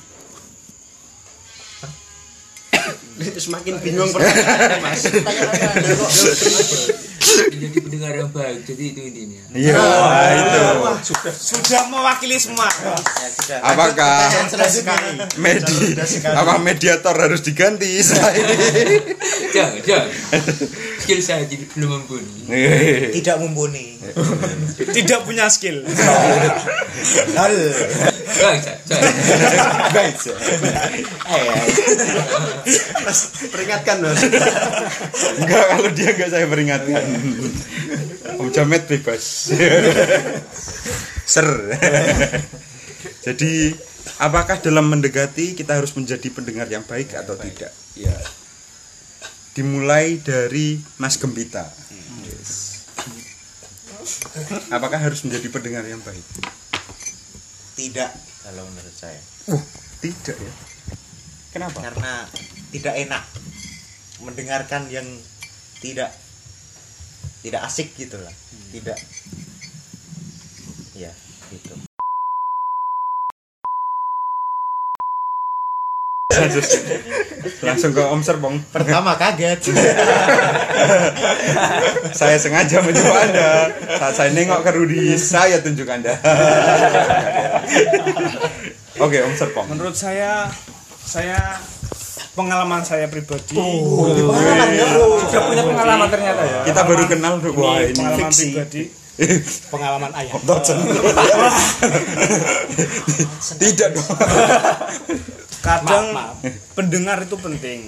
semakin 3.47 3.79
bingung 3.79 4.11
pertanyaannya 4.11 4.79
mas 4.83 5.07
jadi 7.23 7.77
pendengar 7.79 8.13
yang 8.13 8.29
baik 8.29 8.59
jadi 8.67 8.83
itu 8.91 9.01
intinya. 9.01 9.43
Iya, 9.53 9.83
itu. 10.35 10.59
sudah 11.31 11.87
mewakili 11.87 12.37
semua. 12.37 12.67
Apakah 13.63 14.27
Pertanyaan 14.27 14.47
selanjutnya. 14.49 15.25
medi 15.39 15.95
apa 16.27 16.53
mediator 16.59 17.15
harus 17.15 17.41
diganti? 17.41 17.87
Ini? 18.03 18.57
jangan 19.53 19.79
jangan. 19.85 20.09
Skill 21.03 21.19
saya 21.23 21.43
jadi 21.47 21.63
belum 21.75 22.03
mumpuni. 22.03 22.47
Tidak 23.13 23.35
mumpuni. 23.39 23.99
Tidak 24.77 25.19
punya 25.23 25.47
skill. 25.47 25.83
Lol. 27.35 27.55
Saya, 28.33 28.57
saya. 28.59 29.01
Baik. 29.93 30.15
peringatkan 33.53 33.95
mas. 34.01 34.21
Enggak 35.37 35.63
kalau 35.69 35.89
dia 35.93 36.09
enggak 36.17 36.29
saya 36.33 36.45
peringatkan. 36.49 37.03
Om 38.41 38.49
Jamet 38.49 38.83
bebas. 38.89 39.53
Ser. 41.23 41.47
Jadi 43.23 43.71
apakah 44.19 44.59
dalam 44.59 44.91
mendekati 44.91 45.55
kita 45.55 45.79
harus 45.79 45.95
menjadi 45.95 46.27
pendengar 46.33 46.67
yang 46.67 46.83
baik 46.83 47.15
atau 47.15 47.39
tidak? 47.39 47.71
Ya. 47.95 48.15
Dimulai 49.53 50.19
dari 50.19 50.81
Mas 50.97 51.15
Gembita. 51.21 51.69
Yes. 52.25 52.83
Apakah 54.73 54.99
harus 54.99 55.23
menjadi 55.23 55.47
pendengar 55.53 55.85
yang 55.85 56.01
baik? 56.01 56.25
tidak 57.73 58.11
kalau 58.45 58.63
menurut 58.69 58.95
saya 58.95 59.19
Tidak 60.03 60.37
ya. 60.37 60.53
Kenapa? 61.53 61.79
karena 61.85 62.25
tidak 62.73 62.93
enak 62.97 63.23
mendengarkan 64.25 64.89
yang 64.89 65.05
tidak 65.79 66.09
tidak 67.43 67.67
asik 67.67 67.91
gitu 67.99 68.15
lah 68.23 68.31
tidak 68.71 68.95
ya 70.95 71.11
gitu 71.51 71.75
Langsung 77.63 77.93
ke 77.93 78.01
Om 78.03 78.21
Serpong. 78.25 78.57
pertama 78.73 79.13
kaget 79.15 79.59
saya 82.19 82.35
sengaja 82.41 82.81
mencoba 82.81 83.19
Anda. 83.29 83.69
Saat 84.01 84.13
saya 84.17 84.29
nengok 84.33 84.65
ke 84.65 84.71
Rudi, 84.73 85.13
saya 85.13 85.61
tunjuk 85.61 85.85
Anda. 85.85 86.17
Oke, 89.05 89.21
Om 89.23 89.33
Serpong. 89.37 89.69
menurut 89.69 89.93
saya 89.93 90.49
saya 91.05 91.37
pengalaman 92.33 92.81
saya 92.85 93.07
pribadi. 93.09 93.55
Sudah 93.55 95.41
punya 95.47 95.63
pengalaman 95.65 96.07
ternyata 96.09 96.41
ya. 96.45 96.59
Kita 96.67 96.81
baru 96.85 97.03
kenal 97.09 97.33
Bro. 97.39 97.51
Wah, 97.57 97.79
ini 97.81 97.93
ini 97.93 97.97
pengalaman 97.97 98.29
fiksi. 98.29 98.45
pribadi. 98.53 98.83
Pengalaman 99.73 100.09
ayah. 100.17 100.33
Tidak 103.61 103.89
dong. 103.93 104.09
kadang 105.63 106.11
Maaf, 106.11 106.43
pendengar 106.75 107.23
itu 107.23 107.37
penting 107.39 107.87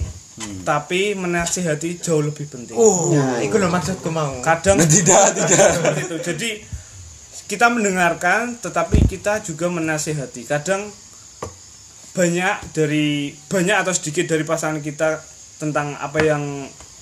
tapi 0.67 1.15
menasihati 1.15 2.03
jauh 2.03 2.19
lebih 2.19 2.43
penting. 2.51 2.75
Ya 3.15 3.39
itu 3.39 3.55
loh 3.55 3.71
maksudku 3.71 4.11
mau. 4.11 4.43
Kadang 4.43 4.75
Tidak, 4.83 5.23
tidak. 5.31 5.69
seperti 5.79 6.01
itu. 6.11 6.17
Jadi 6.19 6.49
kita 7.47 7.71
mendengarkan 7.71 8.59
tetapi 8.59 9.07
kita 9.07 9.39
juga 9.47 9.71
menasihati. 9.71 10.43
Kadang 10.43 10.91
banyak 12.15 12.71
dari 12.71 13.07
banyak 13.45 13.75
atau 13.77 13.91
sedikit 13.91 14.25
dari 14.25 14.41
pasangan 14.41 14.79
kita 14.79 15.19
tentang 15.57 15.93
apa 15.95 16.19
yang 16.21 16.43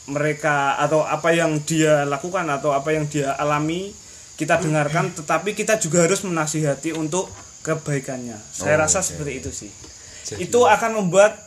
mereka 0.05 0.75
atau 0.75 1.01
apa 1.01 1.31
yang 1.31 1.61
dia 1.61 2.03
lakukan 2.03 2.43
atau 2.45 2.73
apa 2.73 2.91
yang 2.91 3.05
dia 3.05 3.31
alami 3.33 3.93
kita 4.33 4.57
dengarkan 4.57 5.13
tetapi 5.13 5.53
kita 5.53 5.77
juga 5.77 6.03
harus 6.03 6.21
menasihati 6.21 6.91
untuk 6.91 7.29
kebaikannya 7.61 8.35
saya 8.51 8.75
Oh, 8.75 8.81
rasa 8.81 8.99
oke. 8.99 9.07
seperti 9.07 9.31
itu 9.37 9.49
sih 9.53 9.71
itu 10.35 10.59
akan 10.59 10.99
membuat 10.99 11.37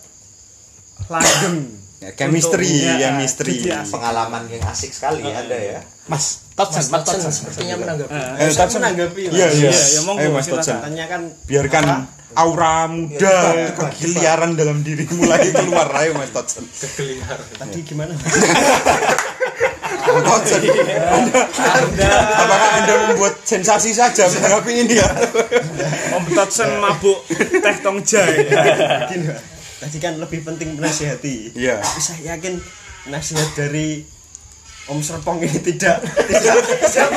langgeng 1.07 1.83
Ya, 1.97 2.13
chemistry, 2.13 2.69
ya, 2.77 3.01
chemistry. 3.01 3.57
jadi 3.59 3.81
asik. 3.81 3.97
pengalaman 3.97 4.45
yang 4.47 4.61
asik 4.63 4.93
sekali 4.93 5.25
ada 5.25 5.57
ya 5.57 5.81
mas 6.07 6.45
Totsen 6.53 6.85
Mas 6.85 6.93
mas 6.93 7.03
Totsen 7.03 7.33
sepertinya 7.33 7.75
menanggapi 7.79 8.13
Eh, 8.13 8.37
Eh, 8.39 8.53
Totsen. 8.53 8.79
menanggapi 8.79 9.21
mas 9.27 9.33
Iya, 9.33 9.47
iya. 9.51 9.71
Iya, 9.73 9.87
ya, 9.91 10.01
monggo, 10.05 10.29
Mas 10.29 10.45
silakan. 10.45 10.61
Totsen. 10.61 10.77
tanyakan 10.83 11.21
Biarkan 11.43 11.85
aura 12.35 12.91
muda 12.91 13.71
kegiliaran 13.79 14.59
dalam 14.59 14.83
diri 14.83 15.07
mulai 15.15 15.53
keluar. 15.55 15.87
Ayo 15.95 16.19
Mas 16.19 16.35
Totsen. 16.35 16.67
tadi 16.67 17.81
gimana 17.87 18.13
Totsen. 20.07 20.63
Anda, 20.67 22.11
apakah 22.35 22.71
Anda 22.83 22.95
membuat 23.11 23.35
sensasi 23.47 23.95
saja 23.95 24.27
menanggapi 24.27 24.73
ini 24.75 24.95
ya? 24.99 25.09
Om 26.19 26.25
Totsen 26.35 26.71
mabuk 26.83 27.27
teh 27.31 27.77
tongjai 27.83 28.35
Gini, 29.11 29.27
tadi 29.79 29.97
kan 30.03 30.19
lebih 30.19 30.43
penting 30.43 30.75
menasihati 30.75 31.55
Iya. 31.55 31.79
Tapi 31.83 32.01
saya 32.03 32.37
yakin 32.37 32.59
nasihat 33.11 33.55
dari 33.55 34.16
Om 34.87 35.03
Serpong 35.03 35.43
ini 35.43 35.59
tidak 35.59 35.99
tidak 36.31 36.63
tidak 36.63 37.11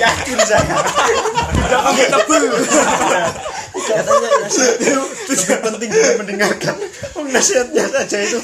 yakin 0.00 0.38
saya. 0.48 0.76
Tidak 0.80 1.80
kami 1.84 2.02
tebel. 2.08 2.42
Katanya 3.76 4.28
nasihat. 4.40 4.76
Itu 4.80 5.32
lebih 5.36 5.58
penting 5.60 5.90
dari 5.92 6.16
mendengarkan. 6.16 6.74
Oh, 7.20 7.24
nasihatnya 7.28 7.84
saja 7.84 8.16
itu. 8.24 8.38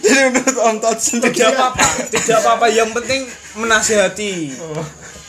Jadi 0.00 0.20
menurut 0.32 0.58
Om 0.64 0.76
Totsen 0.80 1.20
tidak 1.20 1.52
apa-apa 1.52 1.84
tidak 2.08 2.36
apa-apa. 2.40 2.66
Yang 2.72 2.90
penting 2.96 3.20
menasihati 3.60 4.56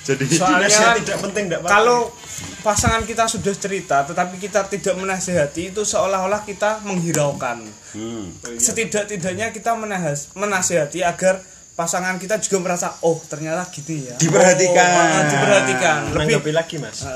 Jadi 0.03 0.23
soalnya 0.29 0.67
tidak 0.99 1.19
penting 1.21 1.47
tidak 1.47 1.63
kalau 1.63 2.11
pasangan 2.59 3.03
kita 3.03 3.23
sudah 3.25 3.53
cerita 3.53 4.03
tetapi 4.03 4.35
kita 4.35 4.67
tidak 4.67 4.95
menasihati 4.95 5.71
itu 5.71 5.81
seolah-olah 5.81 6.43
kita 6.43 6.83
menghiraukan 6.83 7.63
Hmm. 7.93 8.25
setidak-tidaknya 8.57 9.53
kita 9.53 9.77
menahas, 9.77 10.33
menasihati 10.33 11.05
agar 11.05 11.37
pasangan 11.73 12.17
kita 12.17 12.37
juga 12.37 12.57
merasa 12.59 12.89
oh 13.01 13.21
ternyata 13.23 13.69
gitu 13.69 13.93
ya 13.93 14.17
Diperhatikan. 14.17 14.87
Oh, 14.89 15.23
diperhatikan 15.25 15.97
lebih 16.09 16.41
Menanggapi 16.41 16.51
lagi 16.53 16.75
mas 16.77 17.01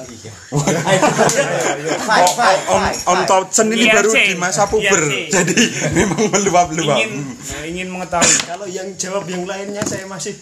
Fight, 2.00 2.30
fight, 2.34 2.62
Om 2.66 2.82
fight, 2.82 2.98
Om 3.04 3.16
fight. 3.16 3.26
Totsen 3.26 3.68
ini 3.70 3.86
Iya, 3.86 3.94
baru 3.96 4.10
di 4.12 4.34
masa 4.34 4.64
puber. 4.66 5.02
Iya. 5.02 5.30
Jadi 5.42 5.58
memang 5.94 6.22
meluap-luap. 6.30 6.98
ingin 7.00 7.12
nah, 7.26 7.64
ingin 7.66 7.88
mengetahui 7.90 8.38
kalau 8.46 8.66
yang 8.66 8.88
jawab 8.96 9.26
yang 9.26 9.44
lainnya 9.44 9.82
saya 9.82 10.06
masih 10.06 10.34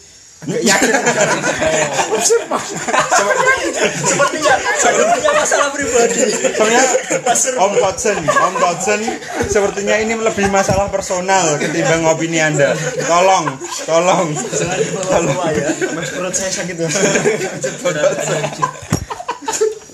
agak 0.45 0.61
yakin 0.61 0.93
sepertinya 4.05 4.53
sepertinya 4.77 5.31
masalah 5.33 5.67
pribadi 5.73 6.21
Soalnya 6.55 6.83
Om 7.59 7.73
Totsen, 7.81 8.17
Om 8.23 8.55
Totsen 8.61 9.01
sepertinya 9.49 9.95
ini 9.99 10.13
lebih 10.17 10.47
masalah 10.53 10.87
personal 10.89 11.57
ketimbang 11.57 12.05
opini 12.05 12.39
Anda. 12.41 12.77
Tolong, 13.05 13.45
tolong. 13.85 14.27
tolong 15.09 15.37
ya 15.51 15.69
mas 15.93 16.09
perut 16.13 16.33
saya 16.33 16.51
sakit 16.53 16.75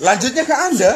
Lanjutnya 0.02 0.42
ke 0.42 0.54
Anda. 0.54 0.90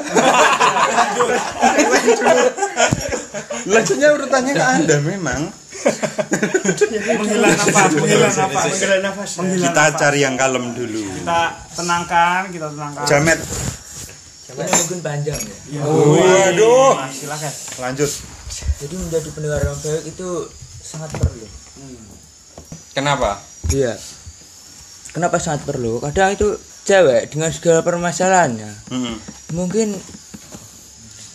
Lanjutnya 3.71 4.09
urutannya 4.19 4.53
ke 4.55 4.67
Anda 4.67 4.97
memang. 4.99 5.66
Menghilangkan 5.87 7.67
nafas 7.67 7.93
menghilangkan 7.93 8.47
nafas 8.47 8.65
menghela 8.67 8.97
nafas 9.03 9.31
Menghilang 9.39 9.71
Kita 9.71 9.85
cari 9.97 10.19
yang 10.21 10.35
kalem 10.35 10.65
dulu. 10.73 11.03
kita 11.17 11.41
tenangkan 11.75 12.41
kita 12.51 12.67
tenangkan 12.71 13.05
Jamet. 13.07 13.39
Jawabannya 14.47 14.75
mungkin 14.79 15.01
panjang 15.03 15.41
ya. 15.43 15.81
Waduh. 15.83 16.93
Silakan 17.11 17.53
Lanjut. 17.83 18.11
Jadi 18.79 18.95
menjadi 18.95 19.29
pendengar 19.31 19.61
yang 19.61 19.77
baik 19.77 20.03
itu 20.07 20.29
sangat 20.81 21.11
perlu. 21.13 21.47
Kenapa? 22.93 23.43
Iya. 23.69 23.99
Kenapa 25.11 25.37
sangat 25.37 25.67
perlu? 25.67 25.99
Kadang 25.99 26.33
itu 26.33 26.55
cewek 26.87 27.29
dengan 27.29 27.51
segala 27.51 27.83
permasalahannya 27.83 28.71
Hmm. 28.87 29.19
mungkin 29.51 29.91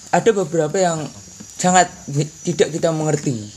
ada 0.09 0.31
beberapa 0.31 0.75
yang 0.75 1.03
sangat 1.55 1.91
tidak 2.41 2.71
kita 2.71 2.89
mengerti. 2.89 3.51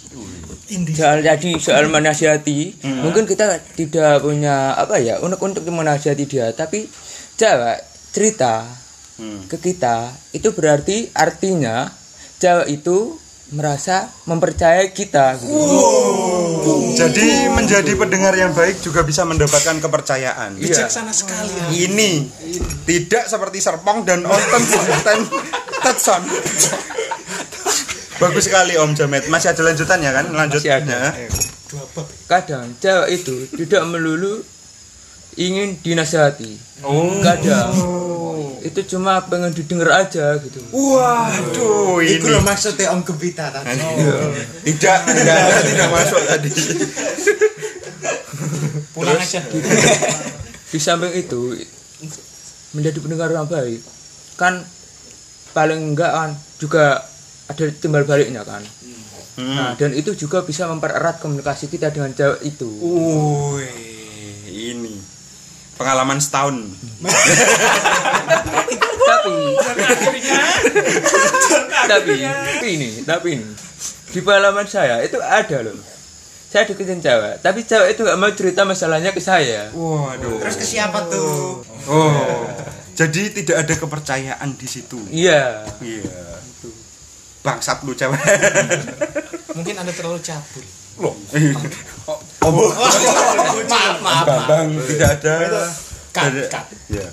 Soal 0.96 1.20
tadi 1.20 1.60
soal 1.60 1.88
menasihati, 1.88 2.84
mungkin 3.04 3.28
kita 3.28 3.60
tidak 3.76 4.20
punya 4.20 4.72
apa 4.74 4.96
ya 4.96 5.20
untuk 5.20 5.40
untuk 5.44 5.62
menasihati 5.68 6.24
dia, 6.24 6.52
tapi 6.56 6.88
cewek 7.34 7.78
cerita 8.10 8.84
Hmm. 9.14 9.46
ke 9.46 9.62
kita 9.62 10.10
itu 10.34 10.50
berarti 10.50 11.06
artinya 11.14 11.86
cewek 12.42 12.82
itu 12.82 13.14
merasa 13.54 14.10
mempercayai 14.26 14.90
kita 14.90 15.38
gitu. 15.38 15.54
Jadi 16.98 17.46
menjadi 17.46 17.94
pendengar 17.94 18.34
yang 18.34 18.50
baik 18.50 18.82
juga 18.82 19.06
bisa 19.06 19.22
mendapatkan 19.22 19.78
kepercayaan. 19.78 20.58
bijaksana 20.58 21.14
sekali 21.14 21.46
ya. 21.46 21.66
Ini 21.70 22.10
tidak 22.82 23.30
seperti 23.30 23.62
Serpong 23.62 24.02
dan 24.02 24.26
Onten 24.26 24.62
Ten 25.06 25.20
Tetson. 25.86 26.22
Bagus 28.22 28.46
sekali 28.46 28.78
Om 28.78 28.94
Jamet. 28.94 29.26
Masih 29.26 29.50
ada 29.50 29.62
lanjutannya 29.66 30.10
kan? 30.14 30.24
Lanjut. 30.30 30.60
Masih 30.62 30.72
ada. 30.72 30.98
Ya. 31.14 31.28
kadang 32.30 32.70
cewek 32.78 33.08
itu 33.18 33.34
tidak 33.58 33.82
melulu 33.90 34.40
ingin 35.34 35.74
dinasihati 35.82 36.54
kadang 37.18 37.74
itu 38.62 38.80
cuma 38.94 39.20
pengen 39.26 39.50
didengar 39.50 40.06
aja 40.06 40.38
gitu 40.38 40.62
Waduh, 40.70 42.00
ini 42.00 42.22
Itu 42.22 42.38
maksudnya 42.40 42.94
Om 42.94 43.02
Gembita 43.04 43.50
tadi. 43.52 43.76
tidak 44.72 44.98
tidak 45.04 45.36
tidak 45.66 45.88
masuk 45.92 46.22
tadi. 46.24 46.48
Pulang 48.94 49.18
aja. 49.20 49.42
di 50.74 50.78
samping 50.78 51.12
itu 51.14 51.54
menjadi 52.74 52.98
pendengar 52.98 53.30
yang 53.30 53.46
baik 53.46 53.82
kan 54.34 54.62
paling 55.54 55.94
enggak 55.94 56.10
kan 56.10 56.30
juga 56.58 57.13
ada 57.46 57.64
timbal 57.72 58.04
baliknya 58.04 58.42
kan 58.42 58.62
nah 59.34 59.74
dan 59.74 59.90
itu 59.92 60.14
juga 60.14 60.42
bisa 60.42 60.64
mempererat 60.64 61.18
komunikasi 61.18 61.66
kita 61.66 61.90
dengan 61.90 62.10
cewek 62.10 62.40
itu 62.44 62.70
Wih, 62.70 63.66
ini 64.70 64.94
pengalaman 65.74 66.22
setahun. 66.22 66.70
tapi 69.04 69.34
tapi 71.84 72.14
tapi 72.54 72.68
ini 72.70 72.88
tapi 73.02 73.28
ini 73.34 73.46
di 74.10 74.20
pengalaman 74.22 74.64
saya 74.64 75.02
itu 75.02 75.18
ada 75.18 75.66
loh 75.66 75.74
saya 76.48 76.62
deketin 76.64 77.02
cewek 77.02 77.42
tapi 77.42 77.66
cewek 77.66 77.98
itu 77.98 78.06
gak 78.06 78.14
mau 78.14 78.30
cerita 78.30 78.62
masalahnya 78.62 79.10
ke 79.10 79.18
saya 79.18 79.66
Waduh. 79.74 80.38
Terus 80.38 80.54
ke 80.54 80.62
siapa 80.64 81.10
tuh? 81.10 81.66
Oh, 81.90 82.46
jadi 82.94 83.34
tidak 83.34 83.66
ada 83.66 83.74
kepercayaan 83.74 84.54
di 84.54 84.68
situ. 84.70 85.02
iya 85.10 85.66
Iya. 85.82 86.22
Bangsat 87.44 87.84
lu 87.84 87.92
cewek. 87.92 88.18
Mungkin 89.52 89.74
Anda 89.76 89.92
terlalu 89.92 90.18
cabul. 90.24 90.64
Loh. 91.04 91.14
Oh, 92.08 92.18
Maaf, 93.68 93.96
maaf. 94.00 94.24
Bambang 94.24 94.68
tidak 94.88 95.20
ada. 95.20 95.36
Cut, 96.14 96.32
cut. 96.48 96.66
Ya. 96.88 97.06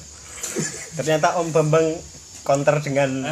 ternyata 0.95 1.39
Om 1.39 1.47
Bambang 1.55 1.87
counter 2.43 2.75
dengan 2.83 3.23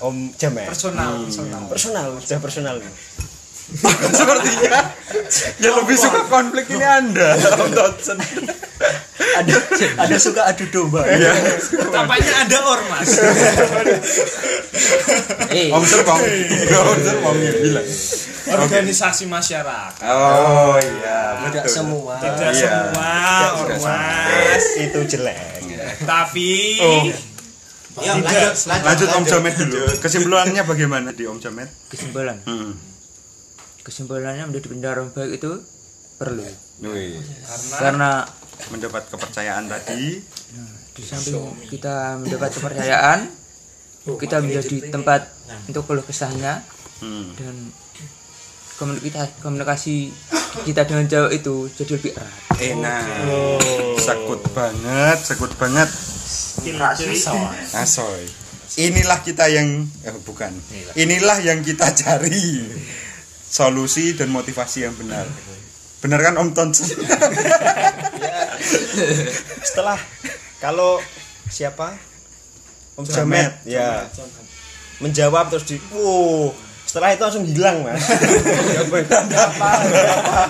Om 0.00 0.32
Jamet 0.38 0.70
personal 0.70 1.26
personal 1.26 1.62
personal 1.66 2.08
sudah 2.22 2.40
personal 2.40 2.76
Sepertinya 4.18 4.90
yang 5.58 5.74
lebih 5.76 5.96
suka 5.96 6.20
konflik 6.24 6.66
ini 6.68 6.82
Anda, 6.82 7.34
Om 7.56 7.70
Dodson. 7.70 8.18
ada 9.30 9.54
ada 10.00 10.16
suka 10.16 10.42
adu 10.44 10.64
domba 10.68 11.04
Iya. 11.04 11.30
tampaknya 11.86 12.34
ada 12.40 12.58
ormas 12.62 13.08
eh 15.50 15.68
Om 15.70 15.84
Serpong. 15.84 16.20
Om 16.66 16.98
Serpong 16.98 17.36
yang 17.38 17.56
bilang. 17.58 17.86
organisasi 18.50 19.24
masyarakat 19.26 20.02
Oh 20.02 20.74
iya, 20.76 21.46
tidak 21.46 21.66
semua 21.66 22.18
tidak 22.18 22.50
Iya. 22.50 22.60
semua 22.60 23.12
Tidak 23.14 23.52
ormas 23.60 24.64
itu 24.76 24.98
jelek 25.08 25.38
tapi 26.02 26.50
Oh. 26.80 27.04
Yuk, 28.00 28.22
lanjut, 28.22 28.54
lanjut, 28.64 28.86
Lanjut 28.86 29.08
Om 29.12 29.24
Jamet 29.26 29.54
dulu. 29.58 29.82
Kesimpulannya 29.98 30.62
bagaimana 30.62 31.10
di 31.10 31.26
Om 31.26 31.36
Jamet? 31.36 31.68
kesimpulan 31.86 32.38
Hmm. 32.42 32.72
Kesimpulannya 33.80 34.44
menjadi 34.44 34.66
pendengar 34.66 34.94
yang 35.00 35.10
baik 35.10 35.32
itu 35.36 35.50
perlu 36.16 36.44
Wih, 36.82 37.16
karena 37.74 38.24
mendapat 38.68 39.08
kepercayaan 39.08 39.64
tadi. 39.66 40.20
di 40.90 41.02
samping 41.02 41.38
kita 41.70 42.18
mendapat 42.18 42.50
kepercayaan 42.52 43.18
kita 44.18 44.36
menjadi 44.38 44.90
tempat 44.90 45.32
untuk 45.64 45.86
keluh 45.86 46.04
kesahnya 46.04 46.60
Hmm. 47.00 47.32
dan 47.32 47.72
komunikasi 48.76 49.32
komunikasi 49.40 49.96
kita 50.68 50.84
dengan 50.84 51.08
cewek 51.08 51.40
itu 51.40 51.54
jadi 51.72 51.90
lebih 51.96 52.12
erat 52.12 52.36
Enak. 52.60 53.04
Sekut 53.96 54.40
banget, 54.52 55.16
sekut 55.16 55.52
banget. 55.56 55.88
Asoy. 57.72 58.28
Inilah 58.76 59.24
kita 59.24 59.48
yang 59.48 59.88
eh, 60.04 60.12
bukan. 60.20 60.52
Inilah 60.92 61.40
yang 61.40 61.64
kita 61.64 61.88
cari. 61.96 62.68
Solusi 63.50 64.14
dan 64.14 64.30
motivasi 64.30 64.86
yang 64.86 64.94
benar. 64.94 65.26
Benar 66.00 66.22
kan 66.22 66.38
Om 66.38 66.50
Tons? 66.54 66.78
setelah 69.68 69.98
kalau 70.62 71.02
siapa 71.50 71.98
Om 72.94 73.04
Jamet. 73.04 73.66
Jamet 73.66 73.66
ya 73.66 74.06
menjawab 75.00 75.48
terus 75.48 75.64
di 75.64 75.80
wow 75.96 76.52
setelah 76.84 77.14
itu 77.14 77.22
langsung 77.22 77.46
hilang 77.46 77.86
mas 77.86 78.02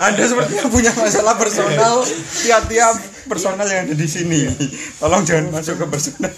Anda 0.06 0.24
sepertinya 0.26 0.66
punya 0.72 0.90
masalah 0.96 1.36
personal 1.38 2.02
tiap-tiap 2.42 2.96
personal 3.28 3.68
yang 3.68 3.84
ada 3.86 3.94
di 3.94 4.08
sini. 4.08 4.48
Tolong 4.98 5.22
jangan 5.22 5.54
masuk 5.54 5.78
ke 5.78 5.86
personal. 5.86 6.32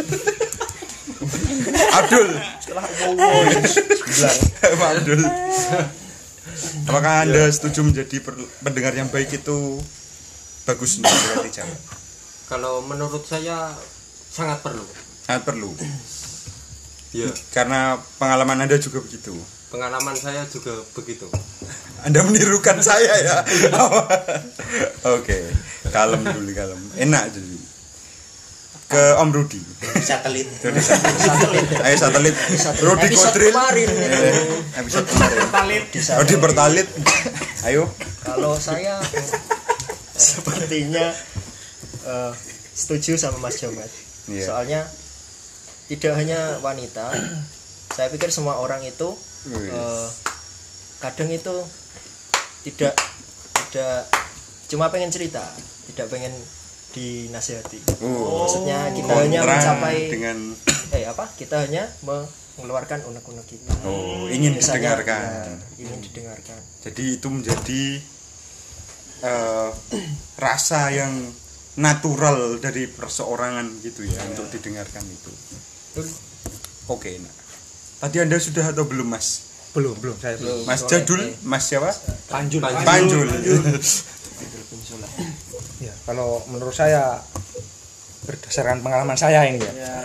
Abdul. 2.03 2.29
setelah 2.61 2.85
wow 3.15 3.47
hilang 3.47 3.71
Pak 4.61 4.91
Abdul. 4.99 5.23
Apakah 6.85 7.23
Anda 7.23 7.47
setuju 7.49 7.87
menjadi 7.87 8.19
pendengar 8.61 8.93
yang 8.93 9.07
baik 9.09 9.31
itu 9.33 9.79
bagus 10.63 10.99
nih 10.99 11.07
berarti 11.33 11.63
kalau 12.47 12.83
menurut 12.83 13.23
saya 13.23 13.73
sangat 14.29 14.59
perlu 14.61 14.83
Sangat 15.23 15.43
perlu. 15.47 15.71
ya 17.13 17.31
Karena 17.51 17.95
pengalaman 18.19 18.59
Anda 18.61 18.77
juga 18.77 18.99
begitu. 18.99 19.33
pengalaman 19.71 20.13
saya 20.13 20.45
juga 20.47 20.83
begitu 20.93 21.31
Anda 22.05 22.27
menirukan 22.27 22.83
saya 22.83 23.15
ya. 23.23 23.37
Oke, 25.15 25.39
kalem 25.89 26.27
dulu 26.27 26.51
kalem. 26.51 26.81
Enak 26.99 27.31
dulu. 27.31 27.52
Ke 28.93 29.17
Om 29.17 29.31
Rudi. 29.33 29.57
satelit 30.03 30.49
Ayo 31.81 31.97
satelit. 31.97 32.37
Rudi 32.79 33.09
Kodril. 33.11 33.51
kemarin 33.51 33.89
Episode 34.77 35.07
kemarin. 35.09 35.81
Rudi 36.21 36.37
Pertalit. 36.37 36.89
Ayo. 37.65 37.89
Kalau 38.21 38.53
saya 38.55 39.01
sepertinya 40.13 41.11
eh, 42.05 42.33
setuju 42.73 43.17
sama 43.17 43.41
Mas 43.41 43.59
Jomet 43.59 43.91
Iya. 44.23 44.47
soalnya 44.47 44.81
tidak 45.91 46.15
hanya 46.15 46.63
wanita 46.63 47.11
saya 47.91 48.07
pikir 48.07 48.31
semua 48.31 48.63
orang 48.63 48.79
itu 48.81 49.19
Wih. 49.51 49.67
eh, 49.67 50.07
kadang 51.03 51.27
itu 51.27 51.51
tidak 52.63 52.95
tidak 53.67 54.07
cuma 54.71 54.95
pengen 54.95 55.11
cerita 55.11 55.43
tidak 55.91 56.07
pengen 56.07 56.31
dinasihati 56.93 57.81
Oh, 58.05 58.45
maksudnya 58.45 58.93
kita 58.95 59.13
hanya 59.17 59.41
kontra 59.43 59.57
mencapai 59.59 59.97
dengan 60.13 60.37
eh 60.97 61.05
apa 61.09 61.25
kita 61.35 61.65
hanya 61.67 61.89
mengeluarkan 62.05 63.09
unek-unek 63.09 63.47
kita 63.49 63.73
oh, 63.89 64.29
ingin 64.29 64.57
Misalnya, 64.57 65.01
didengarkan. 65.01 65.23
ya, 65.25 65.57
ingin 65.83 65.99
didengarkan 66.05 66.59
Jadi 66.85 67.05
itu 67.17 67.29
menjadi 67.33 67.83
eh, 69.25 69.71
rasa 70.45 70.81
yang 70.93 71.13
natural 71.73 72.61
dari 72.61 72.85
perseorangan 72.85 73.81
gitu 73.81 74.05
ya 74.05 74.21
untuk 74.29 74.45
didengarkan 74.53 75.01
itu. 75.09 75.33
Oke, 76.85 77.17
nah. 77.17 77.33
Tadi 78.05 78.21
Anda 78.21 78.37
sudah 78.37 78.77
atau 78.77 78.85
belum, 78.85 79.09
Mas? 79.09 79.53
belum 79.73 79.97
belum 80.05 80.17
saya 80.21 80.37
belum 80.37 80.69
Mas 80.69 80.85
Jadul, 80.85 81.33
Mas 81.49 81.65
siapa? 81.65 81.91
panjul 82.29 82.61
Panjul. 82.61 83.29
ya 83.41 83.57
kalau 86.03 86.43
menurut 86.51 86.75
saya 86.75 87.23
berdasarkan 88.27 88.83
pengalaman 88.83 89.19
saya 89.19 89.47
ini 89.47 89.63
ya 89.63 89.97